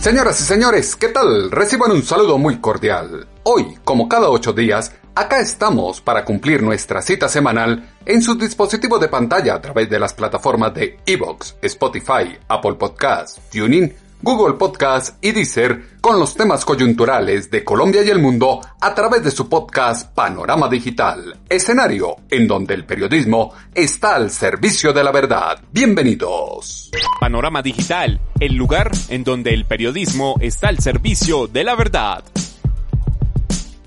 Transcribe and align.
Señoras 0.00 0.40
y 0.40 0.44
señores, 0.44 0.94
¿qué 0.94 1.08
tal? 1.08 1.50
Reciban 1.50 1.90
un 1.90 2.04
saludo 2.04 2.38
muy 2.38 2.60
cordial. 2.60 3.26
Hoy, 3.42 3.76
como 3.82 4.08
cada 4.08 4.30
ocho 4.30 4.52
días, 4.52 4.92
acá 5.16 5.40
estamos 5.40 6.00
para 6.00 6.24
cumplir 6.24 6.62
nuestra 6.62 7.02
cita 7.02 7.28
semanal 7.28 7.96
en 8.06 8.22
su 8.22 8.36
dispositivo 8.36 9.00
de 9.00 9.08
pantalla 9.08 9.56
a 9.56 9.60
través 9.60 9.90
de 9.90 9.98
las 9.98 10.14
plataformas 10.14 10.72
de 10.72 11.00
Evox, 11.04 11.56
Spotify, 11.62 12.38
Apple 12.46 12.74
Podcasts, 12.74 13.40
TuneIn, 13.50 13.92
Google 14.20 14.54
Podcast 14.54 15.22
y 15.24 15.32
Deezer 15.32 15.98
con 16.00 16.18
los 16.18 16.34
temas 16.34 16.64
coyunturales 16.64 17.50
de 17.50 17.64
Colombia 17.64 18.02
y 18.02 18.10
el 18.10 18.18
mundo 18.18 18.60
a 18.80 18.94
través 18.94 19.22
de 19.22 19.30
su 19.30 19.48
podcast 19.48 20.12
Panorama 20.14 20.68
Digital, 20.68 21.38
escenario 21.48 22.16
en 22.30 22.48
donde 22.48 22.74
el 22.74 22.84
periodismo 22.84 23.52
está 23.74 24.16
al 24.16 24.30
servicio 24.30 24.92
de 24.92 25.04
la 25.04 25.12
verdad. 25.12 25.60
Bienvenidos. 25.72 26.90
Panorama 27.20 27.62
Digital, 27.62 28.20
el 28.40 28.54
lugar 28.54 28.90
en 29.08 29.24
donde 29.24 29.54
el 29.54 29.64
periodismo 29.64 30.34
está 30.40 30.68
al 30.68 30.78
servicio 30.78 31.46
de 31.46 31.64
la 31.64 31.76
verdad. 31.76 32.24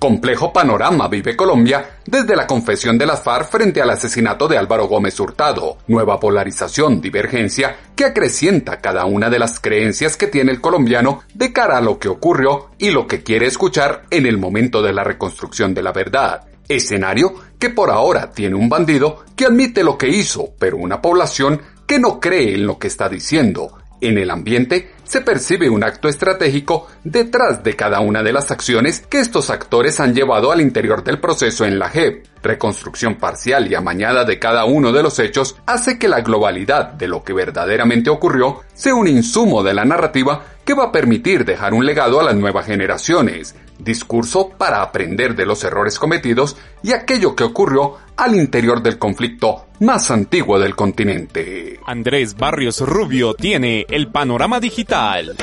Complejo 0.02 0.52
panorama 0.52 1.06
vive 1.06 1.36
Colombia 1.36 1.98
desde 2.04 2.34
la 2.34 2.44
confesión 2.44 2.98
de 2.98 3.06
las 3.06 3.22
FARC 3.22 3.48
frente 3.48 3.80
al 3.80 3.90
asesinato 3.90 4.48
de 4.48 4.58
Álvaro 4.58 4.88
Gómez 4.88 5.20
Hurtado, 5.20 5.78
nueva 5.86 6.18
polarización, 6.18 7.00
divergencia 7.00 7.76
que 7.94 8.06
acrecienta 8.06 8.80
cada 8.80 9.04
una 9.04 9.30
de 9.30 9.38
las 9.38 9.60
creencias 9.60 10.16
que 10.16 10.26
tiene 10.26 10.50
el 10.50 10.60
colombiano 10.60 11.22
de 11.34 11.52
cara 11.52 11.78
a 11.78 11.80
lo 11.80 12.00
que 12.00 12.08
ocurrió 12.08 12.70
y 12.78 12.90
lo 12.90 13.06
que 13.06 13.22
quiere 13.22 13.46
escuchar 13.46 14.02
en 14.10 14.26
el 14.26 14.38
momento 14.38 14.82
de 14.82 14.92
la 14.92 15.04
reconstrucción 15.04 15.72
de 15.72 15.84
la 15.84 15.92
verdad. 15.92 16.48
Escenario 16.68 17.34
que 17.60 17.70
por 17.70 17.88
ahora 17.88 18.32
tiene 18.32 18.56
un 18.56 18.68
bandido 18.68 19.24
que 19.36 19.44
admite 19.46 19.84
lo 19.84 19.96
que 19.96 20.08
hizo, 20.08 20.48
pero 20.58 20.78
una 20.78 21.00
población 21.00 21.62
que 21.86 22.00
no 22.00 22.18
cree 22.18 22.56
en 22.56 22.66
lo 22.66 22.76
que 22.76 22.88
está 22.88 23.08
diciendo, 23.08 23.78
en 24.00 24.18
el 24.18 24.32
ambiente 24.32 24.90
se 25.04 25.20
percibe 25.20 25.68
un 25.68 25.84
acto 25.84 26.08
estratégico 26.08 26.86
detrás 27.04 27.62
de 27.62 27.76
cada 27.76 28.00
una 28.00 28.22
de 28.22 28.32
las 28.32 28.50
acciones 28.50 29.00
que 29.00 29.20
estos 29.20 29.50
actores 29.50 30.00
han 30.00 30.14
llevado 30.14 30.52
al 30.52 30.60
interior 30.60 31.04
del 31.04 31.18
proceso 31.18 31.64
en 31.64 31.78
la 31.78 31.88
JEP. 31.88 32.26
Reconstrucción 32.42 33.16
parcial 33.16 33.70
y 33.70 33.74
amañada 33.74 34.24
de 34.24 34.38
cada 34.38 34.64
uno 34.64 34.92
de 34.92 35.02
los 35.02 35.18
hechos 35.18 35.56
hace 35.66 35.98
que 35.98 36.08
la 36.08 36.22
globalidad 36.22 36.92
de 36.92 37.08
lo 37.08 37.22
que 37.22 37.32
verdaderamente 37.32 38.10
ocurrió 38.10 38.60
sea 38.74 38.94
un 38.94 39.06
insumo 39.06 39.62
de 39.62 39.74
la 39.74 39.84
narrativa 39.84 40.44
que 40.64 40.74
va 40.74 40.84
a 40.84 40.92
permitir 40.92 41.44
dejar 41.44 41.74
un 41.74 41.84
legado 41.84 42.20
a 42.20 42.24
las 42.24 42.36
nuevas 42.36 42.66
generaciones, 42.66 43.54
discurso 43.78 44.50
para 44.50 44.82
aprender 44.82 45.34
de 45.34 45.46
los 45.46 45.64
errores 45.64 45.98
cometidos 45.98 46.56
y 46.82 46.92
aquello 46.92 47.34
que 47.34 47.44
ocurrió 47.44 47.96
al 48.16 48.34
interior 48.34 48.82
del 48.82 48.98
conflicto 48.98 49.66
más 49.80 50.10
antiguo 50.10 50.58
del 50.58 50.76
continente. 50.76 51.80
Andrés 51.86 52.36
Barrios 52.36 52.80
Rubio 52.80 53.34
tiene 53.34 53.86
el 53.88 54.08
panorama 54.08 54.60
digital. 54.60 55.36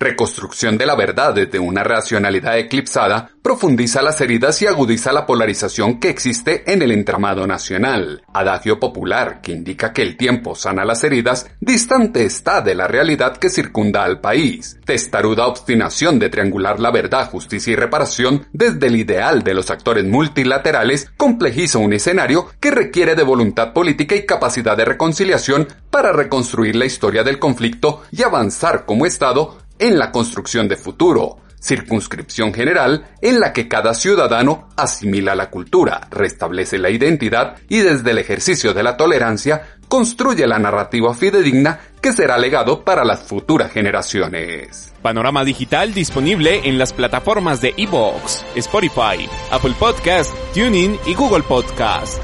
Reconstrucción 0.00 0.78
de 0.78 0.86
la 0.86 0.94
verdad 0.94 1.34
desde 1.34 1.58
una 1.58 1.82
racionalidad 1.82 2.56
eclipsada 2.56 3.30
profundiza 3.42 4.00
las 4.00 4.20
heridas 4.20 4.62
y 4.62 4.66
agudiza 4.66 5.12
la 5.12 5.26
polarización 5.26 5.98
que 5.98 6.08
existe 6.08 6.70
en 6.72 6.82
el 6.82 6.92
entramado 6.92 7.46
nacional. 7.46 8.22
Adagio 8.32 8.78
popular 8.78 9.40
que 9.40 9.52
indica 9.52 9.92
que 9.92 10.02
el 10.02 10.16
tiempo 10.16 10.54
sana 10.54 10.84
las 10.84 11.02
heridas, 11.02 11.50
distante 11.60 12.24
está 12.24 12.60
de 12.60 12.74
la 12.76 12.86
realidad 12.86 13.38
que 13.38 13.50
circunda 13.50 14.04
al 14.04 14.20
país. 14.20 14.78
Testaruda 14.84 15.46
obstinación 15.46 16.18
de 16.18 16.28
triangular 16.28 16.78
la 16.78 16.90
verdad, 16.90 17.30
justicia 17.30 17.72
y 17.72 17.76
reparación 17.76 18.46
desde 18.52 18.86
el 18.86 18.96
ideal 18.96 19.42
de 19.42 19.54
los 19.54 19.70
actores 19.70 20.04
multilaterales 20.04 21.10
complejiza 21.16 21.78
un 21.78 21.92
escenario 21.92 22.50
que 22.60 22.70
requiere 22.70 23.16
de 23.16 23.24
voluntad 23.24 23.72
política 23.72 24.14
y 24.14 24.26
capacidad 24.26 24.76
de 24.76 24.84
reconciliación 24.84 25.66
para 25.90 26.12
reconstruir 26.12 26.76
la 26.76 26.84
historia 26.84 27.24
del 27.24 27.38
conflicto 27.38 28.02
y 28.12 28.22
avanzar 28.22 28.84
como 28.84 29.06
Estado 29.06 29.58
en 29.78 29.98
la 29.98 30.10
construcción 30.10 30.68
de 30.68 30.76
futuro, 30.76 31.38
circunscripción 31.60 32.54
general 32.54 33.08
en 33.20 33.40
la 33.40 33.52
que 33.52 33.68
cada 33.68 33.94
ciudadano 33.94 34.68
asimila 34.76 35.34
la 35.34 35.50
cultura, 35.50 36.06
restablece 36.10 36.78
la 36.78 36.90
identidad 36.90 37.56
y 37.68 37.78
desde 37.78 38.12
el 38.12 38.18
ejercicio 38.18 38.74
de 38.74 38.82
la 38.82 38.96
tolerancia 38.96 39.78
construye 39.88 40.46
la 40.46 40.58
narrativa 40.58 41.14
fidedigna 41.14 41.80
que 42.00 42.12
será 42.12 42.38
legado 42.38 42.84
para 42.84 43.04
las 43.04 43.20
futuras 43.20 43.72
generaciones. 43.72 44.92
Panorama 45.02 45.44
digital 45.44 45.94
disponible 45.94 46.68
en 46.68 46.78
las 46.78 46.92
plataformas 46.92 47.60
de 47.60 47.74
Evox, 47.76 48.44
Spotify, 48.54 49.28
Apple 49.50 49.74
Podcast, 49.78 50.34
TuneIn 50.54 50.98
y 51.06 51.14
Google 51.14 51.42
Podcast. 51.42 52.22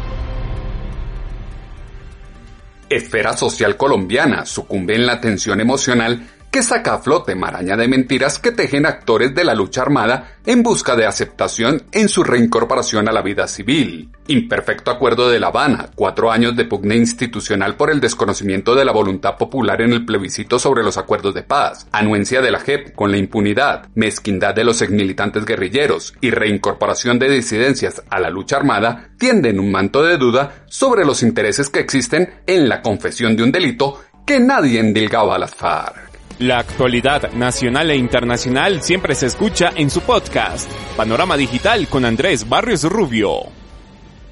Esfera 2.91 3.37
social 3.37 3.77
colombiana 3.77 4.45
sucumbe 4.45 4.95
en 4.95 5.07
la 5.07 5.21
tensión 5.21 5.61
emocional 5.61 6.29
que 6.55 6.63
saca 6.63 6.95
a 6.95 6.99
flote 6.99 7.35
maraña 7.35 7.77
de 7.77 7.89
mentiras 7.89 8.39
que 8.39 8.53
tejen 8.53 8.87
actores 8.87 9.35
de 9.35 9.43
la 9.43 9.57
lucha 9.57 9.83
armada 9.83 10.37
en 10.47 10.63
busca 10.63 10.95
de 10.95 11.05
aceptación 11.05 11.83
en 11.91 12.09
su 12.09 12.23
reincorporación 12.23 13.09
a 13.09 13.13
la 13.13 13.23
vida 13.23 13.49
civil. 13.49 14.13
Imperfecto 14.29 14.93
acuerdo 14.93 15.29
de 15.29 15.41
La 15.41 15.49
Habana, 15.49 15.91
cuatro 15.97 16.31
años 16.31 16.55
de 16.55 16.65
pugna 16.65 16.95
institucional 16.95 17.75
por 17.75 17.91
el 17.91 17.99
desconocimiento 17.99 18.77
de 18.77 18.85
la 18.85 18.93
voluntad 18.93 19.37
popular 19.37 19.83
en 19.83 19.95
el 19.95 20.05
plebiscito 20.05 20.61
sobre 20.61 20.85
los 20.85 20.97
acuerdos 20.97 21.35
de 21.35 21.43
paz, 21.43 21.89
anuencia 21.91 22.41
de 22.41 22.53
la 22.53 22.61
JEP 22.61 22.95
con 22.95 23.11
la 23.11 23.17
impunidad, 23.17 23.89
mezquindad 23.97 24.55
de 24.55 24.63
los 24.63 24.81
exmilitantes 24.81 25.45
guerrilleros 25.45 26.15
y 26.21 26.31
reincorporación 26.31 27.19
de 27.19 27.31
disidencias 27.31 28.01
a 28.11 28.21
la 28.21 28.31
lucha 28.31 28.59
armada 28.59 29.11
tienden 29.19 29.59
un 29.59 29.73
manto 29.73 30.05
de 30.05 30.19
duda 30.19 30.67
sobre 30.67 31.05
los 31.05 31.25
intereses 31.25 31.69
que 31.69 31.81
existen 31.81 32.33
en 32.47 32.69
la 32.69 32.81
confesión 32.81 33.35
de 33.35 33.43
un 33.43 33.51
delito 33.51 34.05
que 34.25 34.39
nadie 34.39 34.79
endilgaba 34.79 35.35
a 35.35 35.39
las 35.41 35.53
FARC. 35.53 36.14
La 36.41 36.59
actualidad 36.59 37.31
nacional 37.33 37.93
e 37.93 37.97
internacional 37.97 38.83
siempre 38.83 39.15
se 39.15 39.27
escucha 39.27 39.71
en 39.77 39.89
su 39.89 40.01
podcast, 40.01 40.69
Panorama 40.97 41.37
Digital 41.37 41.87
con 41.87 42.05
Andrés 42.05 42.49
Barrios 42.49 42.83
Rubio. 42.83 43.43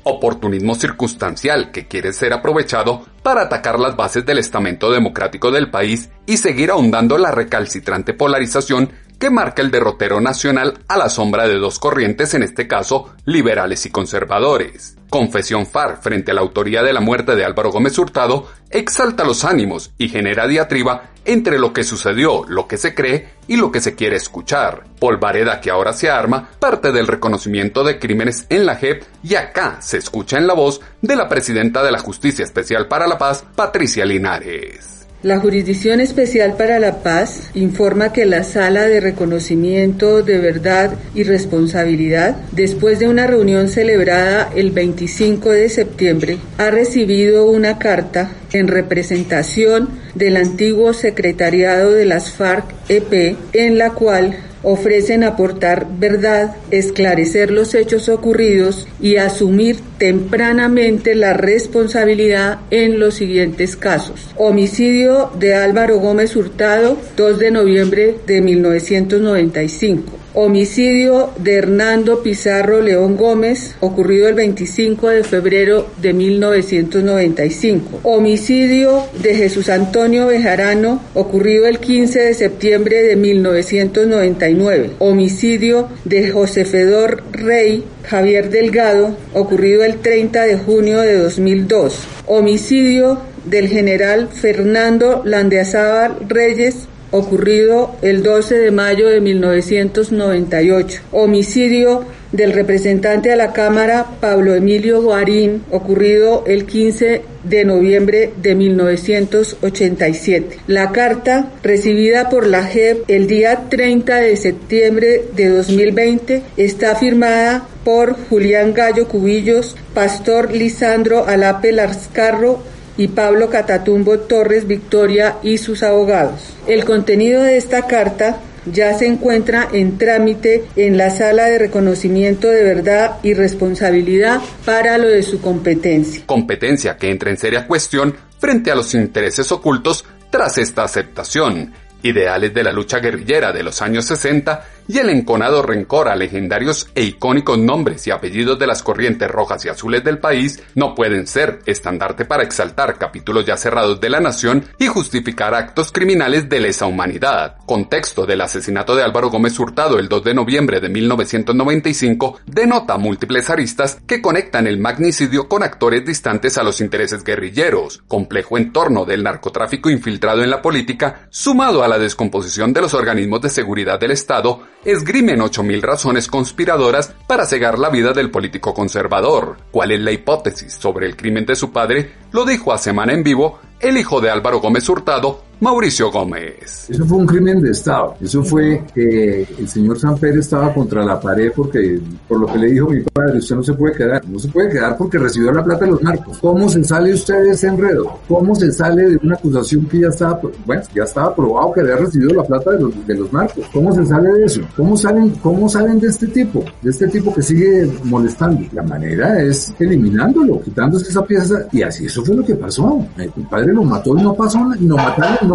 Oportunismo 0.03 0.75
circunstancial 0.75 1.71
que 1.71 1.87
quiere 1.87 2.13
ser 2.13 2.33
aprovechado 2.33 3.07
para 3.23 3.43
atacar 3.43 3.79
las 3.79 3.95
bases 3.95 4.27
del 4.27 4.39
estamento 4.39 4.91
democrático 4.91 5.53
del 5.53 5.71
país 5.71 6.11
y 6.27 6.39
seguir 6.39 6.73
ahondando 6.73 7.19
la 7.19 7.31
recalcitrante 7.31 8.15
polarización 8.15 8.91
que 9.23 9.31
marca 9.31 9.63
el 9.63 9.71
derrotero 9.71 10.21
nacional 10.21 10.81
a 10.89 10.97
la 10.97 11.09
sombra 11.09 11.47
de 11.47 11.57
dos 11.57 11.79
corrientes, 11.79 12.35
en 12.35 12.43
este 12.43 12.67
caso 12.67 13.15
liberales 13.25 13.87
y 13.87 13.91
conservadores. 13.91 14.97
Confesión 15.11 15.65
FAR 15.65 16.03
frente 16.03 16.33
a 16.33 16.35
la 16.35 16.41
autoría 16.41 16.83
de 16.83 16.93
la 16.93 16.99
muerte 16.99 17.37
de 17.37 17.45
Álvaro 17.45 17.71
Gómez 17.71 17.97
Hurtado 17.97 18.49
exalta 18.69 19.23
los 19.23 19.45
ánimos 19.45 19.93
y 19.97 20.09
genera 20.09 20.49
diatriba 20.49 21.13
entre 21.25 21.61
lo 21.61 21.73
que 21.73 21.85
sucedió, 21.85 22.45
lo 22.49 22.67
que 22.67 22.79
se 22.79 22.97
cree 22.97 23.35
y 23.47 23.55
lo 23.55 23.71
que 23.71 23.81
se 23.81 23.95
quiere 23.95 24.17
escuchar. 24.17 24.87
Polvareda 24.99 25.61
que 25.61 25.71
ahora 25.71 25.93
se 25.93 26.11
arma 26.11 26.51
parte 26.59 26.91
del 26.91 27.07
reconocimiento 27.07 27.85
de 27.85 28.01
crímenes 28.01 28.47
en 28.49 28.67
la 28.67 28.75
JEP 28.75 29.05
y 29.23 29.37
acá 29.37 29.81
se 29.81 29.99
escucha 29.99 30.37
en 30.37 30.49
la 30.49 30.55
voz 30.55 30.81
de 31.01 31.15
la 31.15 31.29
presidenta 31.29 31.85
de 31.85 31.93
la 31.93 32.01
Justicia 32.01 32.45
Especial 32.45 32.89
para 32.89 33.07
la 33.07 33.19
Paz, 33.19 33.45
Patricia 33.55 34.05
Linares. 34.05 35.02
La 35.23 35.39
Jurisdicción 35.39 36.01
Especial 36.01 36.57
para 36.57 36.81
la 36.81 37.05
Paz 37.05 37.51
informa 37.55 38.13
que 38.13 38.27
la 38.27 38.43
Sala 38.43 38.89
de 38.89 38.99
Reconocimiento 38.99 40.25
de 40.25 40.39
Verdad 40.39 40.95
y 41.15 41.23
Responsabilidad, 41.23 42.39
después 42.51 42.99
de 42.99 43.07
una 43.07 43.29
reunión 43.29 43.69
celebrada 43.69 44.51
el 44.57 44.73
25 44.73 45.51
de 45.51 45.69
septiembre, 45.69 46.39
ha 46.59 46.73
recibido 46.73 47.47
una 47.47 47.79
carta 47.79 48.33
en 48.53 48.67
representación 48.67 49.91
del 50.17 50.37
antiguo 50.37 50.93
secretariado 50.93 51.93
de 51.93 52.05
las 52.05 52.33
FARC-EP 52.33 53.37
en 53.53 53.79
la 53.79 53.91
cual 53.91 54.37
ofrecen 54.63 55.25
aportar 55.25 55.87
verdad, 55.99 56.57
esclarecer 56.71 57.51
los 57.51 57.75
hechos 57.75 58.09
ocurridos 58.09 58.87
y 59.01 59.17
asumir 59.17 59.81
tempranamente 59.99 61.15
la 61.15 61.33
responsabilidad 61.33 62.61
en 62.71 62.99
los 62.99 63.15
siguientes 63.15 63.77
casos. 63.77 64.31
Homicidio 64.37 65.31
de 65.39 65.55
Álvaro 65.55 65.99
Gómez 65.99 66.37
Hurtado, 66.37 66.97
2 67.17 67.39
de 67.39 67.51
noviembre 67.51 68.17
de 68.27 68.41
1995. 68.41 70.22
Homicidio 70.35 71.31
de 71.37 71.57
Hernando 71.57 72.23
Pizarro 72.23 72.81
León 72.81 73.19
Gómez, 73.19 73.75
ocurrido 73.81 74.29
el 74.29 74.35
25 74.35 75.11
de 75.11 75.25
febrero 75.25 75.89
de 76.01 76.15
1995. 76.15 78.01
Homicidio 78.03 79.05
de 79.23 79.35
Jesús 79.35 79.69
Antonio 79.69 80.29
Bejarano, 80.29 81.03
ocurrido 81.13 81.67
el 81.67 81.81
15 81.81 82.19
de 82.21 82.33
septiembre 82.33 83.03
de 83.03 83.17
1999. 83.17 84.93
Homicidio 85.01 85.89
de 86.05 86.31
José 86.31 86.65
Fedor 86.65 87.23
Rey 87.33 87.85
Javier 88.05 88.49
Delgado, 88.49 89.15
ocurrido 89.35 89.85
el 89.85 89.99
30 89.99 90.47
de 90.47 90.57
junio 90.57 91.03
de 91.03 91.19
2002. 91.19 91.99
Homicidio 92.27 93.21
del 93.45 93.69
general 93.69 94.29
Fernando 94.33 95.23
Landeazábal 95.25 96.17
Reyes, 96.29 96.89
ocurrido 97.13 97.95
el 98.03 98.25
12 98.25 98.59
de 98.59 98.71
mayo 98.73 99.09
de 99.09 99.21
1998. 99.21 101.03
Homicidio 101.13 102.05
del 102.33 102.53
representante 102.53 103.31
a 103.31 103.37
la 103.37 103.53
Cámara 103.53 104.07
Pablo 104.21 104.55
Emilio 104.55 105.03
Guarín, 105.03 105.63
ocurrido 105.71 106.45
el 106.47 106.65
15 106.65 107.23
de 107.45 107.65
noviembre 107.65 108.33
de 108.41 108.55
1987. 108.55 110.61
La 110.67 110.93
carta 110.93 111.51
recibida 111.63 112.31
por 112.31 112.47
la 112.47 112.65
JEP 112.65 113.05
el 113.09 113.27
día 113.27 113.65
30 113.69 114.17
de 114.17 114.37
septiembre 114.37 115.25
de 115.37 115.51
2020 115.51 116.43
está 116.57 116.97
firmada 116.97 117.67
por 117.85 118.17
Julián 118.29 118.73
Gallo 118.73 119.09
Cubillos, 119.09 119.77
Pastor 119.93 120.53
Lisandro 120.53 121.27
Alape 121.27 121.73
Larscarro, 121.73 122.63
y 122.97 123.09
Pablo 123.09 123.51
Catatumbo 123.51 124.21
Torres 124.21 124.67
Victoria 124.67 125.37
y 125.43 125.59
sus 125.59 125.83
abogados. 125.83 126.55
El 126.67 126.85
contenido 126.85 127.43
de 127.43 127.57
esta 127.57 127.87
carta 127.87 128.41
ya 128.67 128.97
se 128.97 129.07
encuentra 129.07 129.69
en 129.73 129.99
trámite 129.99 130.65
en 130.77 130.97
la 130.97 131.11
sala 131.11 131.47
de 131.47 131.59
reconocimiento 131.59 132.49
de 132.49 132.63
verdad 132.63 133.19
y 133.23 133.35
responsabilidad 133.35 134.41
para 134.65 134.99
lo 134.99 135.09
de 135.09 135.23
su 135.23 135.41
competencia. 135.41 136.23
Competencia 136.27 136.97
que 136.97 137.11
entra 137.11 137.31
en 137.31 137.39
seria 137.39 137.67
cuestión 137.67 138.15
frente 138.39 138.71
a 138.71 138.75
los 138.75 138.95
intereses 138.95 139.51
ocultos 139.53 140.05
tras 140.31 140.59
esta 140.59 140.85
aceptación. 140.85 141.73
Ideales 142.05 142.53
de 142.53 142.65
la 142.65 142.73
lucha 142.73 142.99
guerrillera 142.99 143.53
de 143.53 143.63
los 143.63 143.81
años 143.81 144.07
60 144.07 144.65
y 144.89 144.99
el 144.99 145.11
enconado 145.11 145.63
rencor 145.63 146.09
a 146.09 146.17
legendarios 146.17 146.89
e 146.95 147.03
icónicos 147.03 147.59
nombres 147.59 148.07
y 148.07 148.11
apellidos 148.11 148.59
de 148.59 148.67
las 148.67 148.83
corrientes 148.83 149.31
rojas 149.31 149.65
y 149.65 149.69
azules 149.69 150.05
del 150.05 150.19
país 150.19 150.63
no 150.75 150.95
pueden 150.95 151.27
ser 151.27 151.61
estandarte 151.67 152.25
para 152.25 152.43
exaltar 152.43 152.99
capítulos 152.99 153.47
ya 153.47 153.57
cerrados 153.57 154.01
de 154.01 154.11
la 154.11 154.21
nación 154.21 154.65
y 154.79 154.87
justificar 154.87 155.55
actos 155.55 155.93
criminales 155.93 156.49
de 156.49 156.61
lesa 156.61 156.87
humanidad. 156.87 157.57
Contexto 157.67 158.27
del 158.27 158.41
asesinato 158.41 158.95
de 158.95 159.03
Álvaro 159.03 159.31
Gómez 159.31 159.59
Hurtado 159.59 159.99
el 159.99 160.09
2 160.09 160.25
de 160.25 160.35
noviembre 160.35 160.81
de 160.81 160.89
1995 160.89 162.41
denota 162.47 162.99
múltiples 162.99 163.51
aristas 163.51 163.99
que 164.07 164.21
conectan 164.21 164.67
el 164.67 164.79
magnicidio 164.79 165.49
con 165.49 165.63
actores 165.63 166.05
distantes 166.05 166.59
a 166.59 166.63
los 166.63 166.81
intereses 166.81 167.25
guerrilleros, 167.25 168.03
complejo 168.09 168.59
entorno 168.59 169.05
del 169.05 169.23
narcotráfico 169.23 169.91
infiltrado 169.91 170.43
en 170.43 170.51
la 170.51 170.63
política, 170.63 171.27
sumado 171.31 171.83
a 171.83 171.89
la 171.89 171.99
descomposición 171.99 172.73
de 172.73 172.81
los 172.81 172.95
organismos 172.95 173.41
de 173.43 173.51
seguridad 173.51 173.99
del 173.99 174.13
Estado 174.13 174.72
esgrimen 174.85 175.41
8.000 175.41 175.81
razones 175.81 176.27
conspiradoras 176.27 177.15
para 177.27 177.47
cegar 177.47 177.79
la 177.79 177.89
vida 177.89 178.13
del 178.13 178.31
político 178.31 178.75
conservador. 178.75 179.59
¿Cuál 179.71 179.93
es 179.93 180.01
la 180.01 180.13
hipótesis 180.13 180.75
sobre 180.75 181.07
el 181.07 181.17
crimen 181.17 181.47
de 181.47 181.55
su 181.55 181.73
padre? 181.73 182.13
Lo 182.33 182.45
dijo 182.45 182.73
a 182.73 182.79
Semana 182.79 183.13
en 183.13 183.23
Vivo 183.23 183.61
el 183.81 183.97
hijo 183.97 184.21
de 184.21 184.31
Álvaro 184.31 184.61
Gómez 184.61 184.89
Hurtado, 184.89 185.43
Mauricio 185.63 186.11
Gómez. 186.11 186.91
Eso 186.91 187.07
fue 187.07 187.19
un 187.19 187.27
crimen 187.27 187.63
de 187.63 187.71
Estado. 187.71 188.17
Eso 188.21 188.43
fue 188.43 188.83
que 188.93 189.47
el 189.61 189.69
señor 189.69 189.97
Samper 189.97 190.37
estaba 190.37 190.75
contra 190.75 191.05
la 191.05 191.21
pared 191.21 191.53
porque, 191.55 192.01
por 192.27 192.41
lo 192.41 192.49
que 192.49 192.59
le 192.59 192.73
dijo 192.73 192.89
mi 192.89 193.01
padre, 193.03 193.39
usted 193.39 193.55
no 193.55 193.63
se 193.63 193.73
puede 193.75 193.95
quedar. 193.95 194.29
No 194.29 194.41
se 194.41 194.49
puede 194.49 194.71
quedar 194.71 194.97
porque 194.97 195.19
recibió 195.19 195.53
la 195.53 195.63
plata 195.63 195.85
de 195.85 195.93
los 195.93 196.03
narcos. 196.03 196.39
¿Cómo 196.39 196.69
se 196.69 196.83
sale 196.83 197.15
usted 197.15 197.45
de 197.45 197.51
ese 197.53 197.69
enredo? 197.69 198.19
¿Cómo 198.27 198.57
se 198.57 198.73
sale 198.73 199.11
de 199.11 199.21
una 199.23 199.37
acusación 199.37 199.87
que 199.87 200.01
ya 200.01 200.09
estaba, 200.09 200.41
bueno, 200.67 200.83
ya 200.93 201.05
estaba 201.05 201.33
probado 201.33 201.73
que 201.75 201.81
había 201.83 201.95
recibido 201.95 202.35
la 202.35 202.43
plata 202.43 202.73
de 202.73 202.81
los, 202.81 203.07
de 203.07 203.15
los 203.15 203.33
narcos? 203.33 203.65
¿Cómo 203.73 203.95
se 203.95 204.05
sale 204.05 204.33
de 204.33 204.45
eso? 204.45 204.63
¿Cómo 204.77 204.97
salen, 204.97 205.31
¿Cómo 205.45 205.69
salen 205.69 206.01
de 206.01 206.09
este 206.09 206.27
tipo? 206.27 206.65
De 206.83 206.91
este 206.91 207.07
tipo 207.07 207.33
que 207.33 207.43
sigue 207.43 207.89
molestando. 208.03 208.67
La 208.73 208.83
manera 208.83 209.41
es 209.41 209.73
eliminándolo, 209.79 210.61
quitándose 210.61 211.09
esa 211.09 211.25
pieza 211.25 211.69
y 211.71 211.83
así 211.83 212.07
eso 212.07 212.25
fue 212.25 212.35
lo 212.35 212.45
que 212.45 212.57
pasó. 212.57 213.07
Mi 213.17 213.45
padre 213.45 213.73
lo 213.73 213.85
mató 213.85 214.19
y 214.19 214.23
no 214.23 214.35
pasó, 214.35 214.59
y 214.81 214.87
lo 214.87 214.97
mataron 214.97 215.52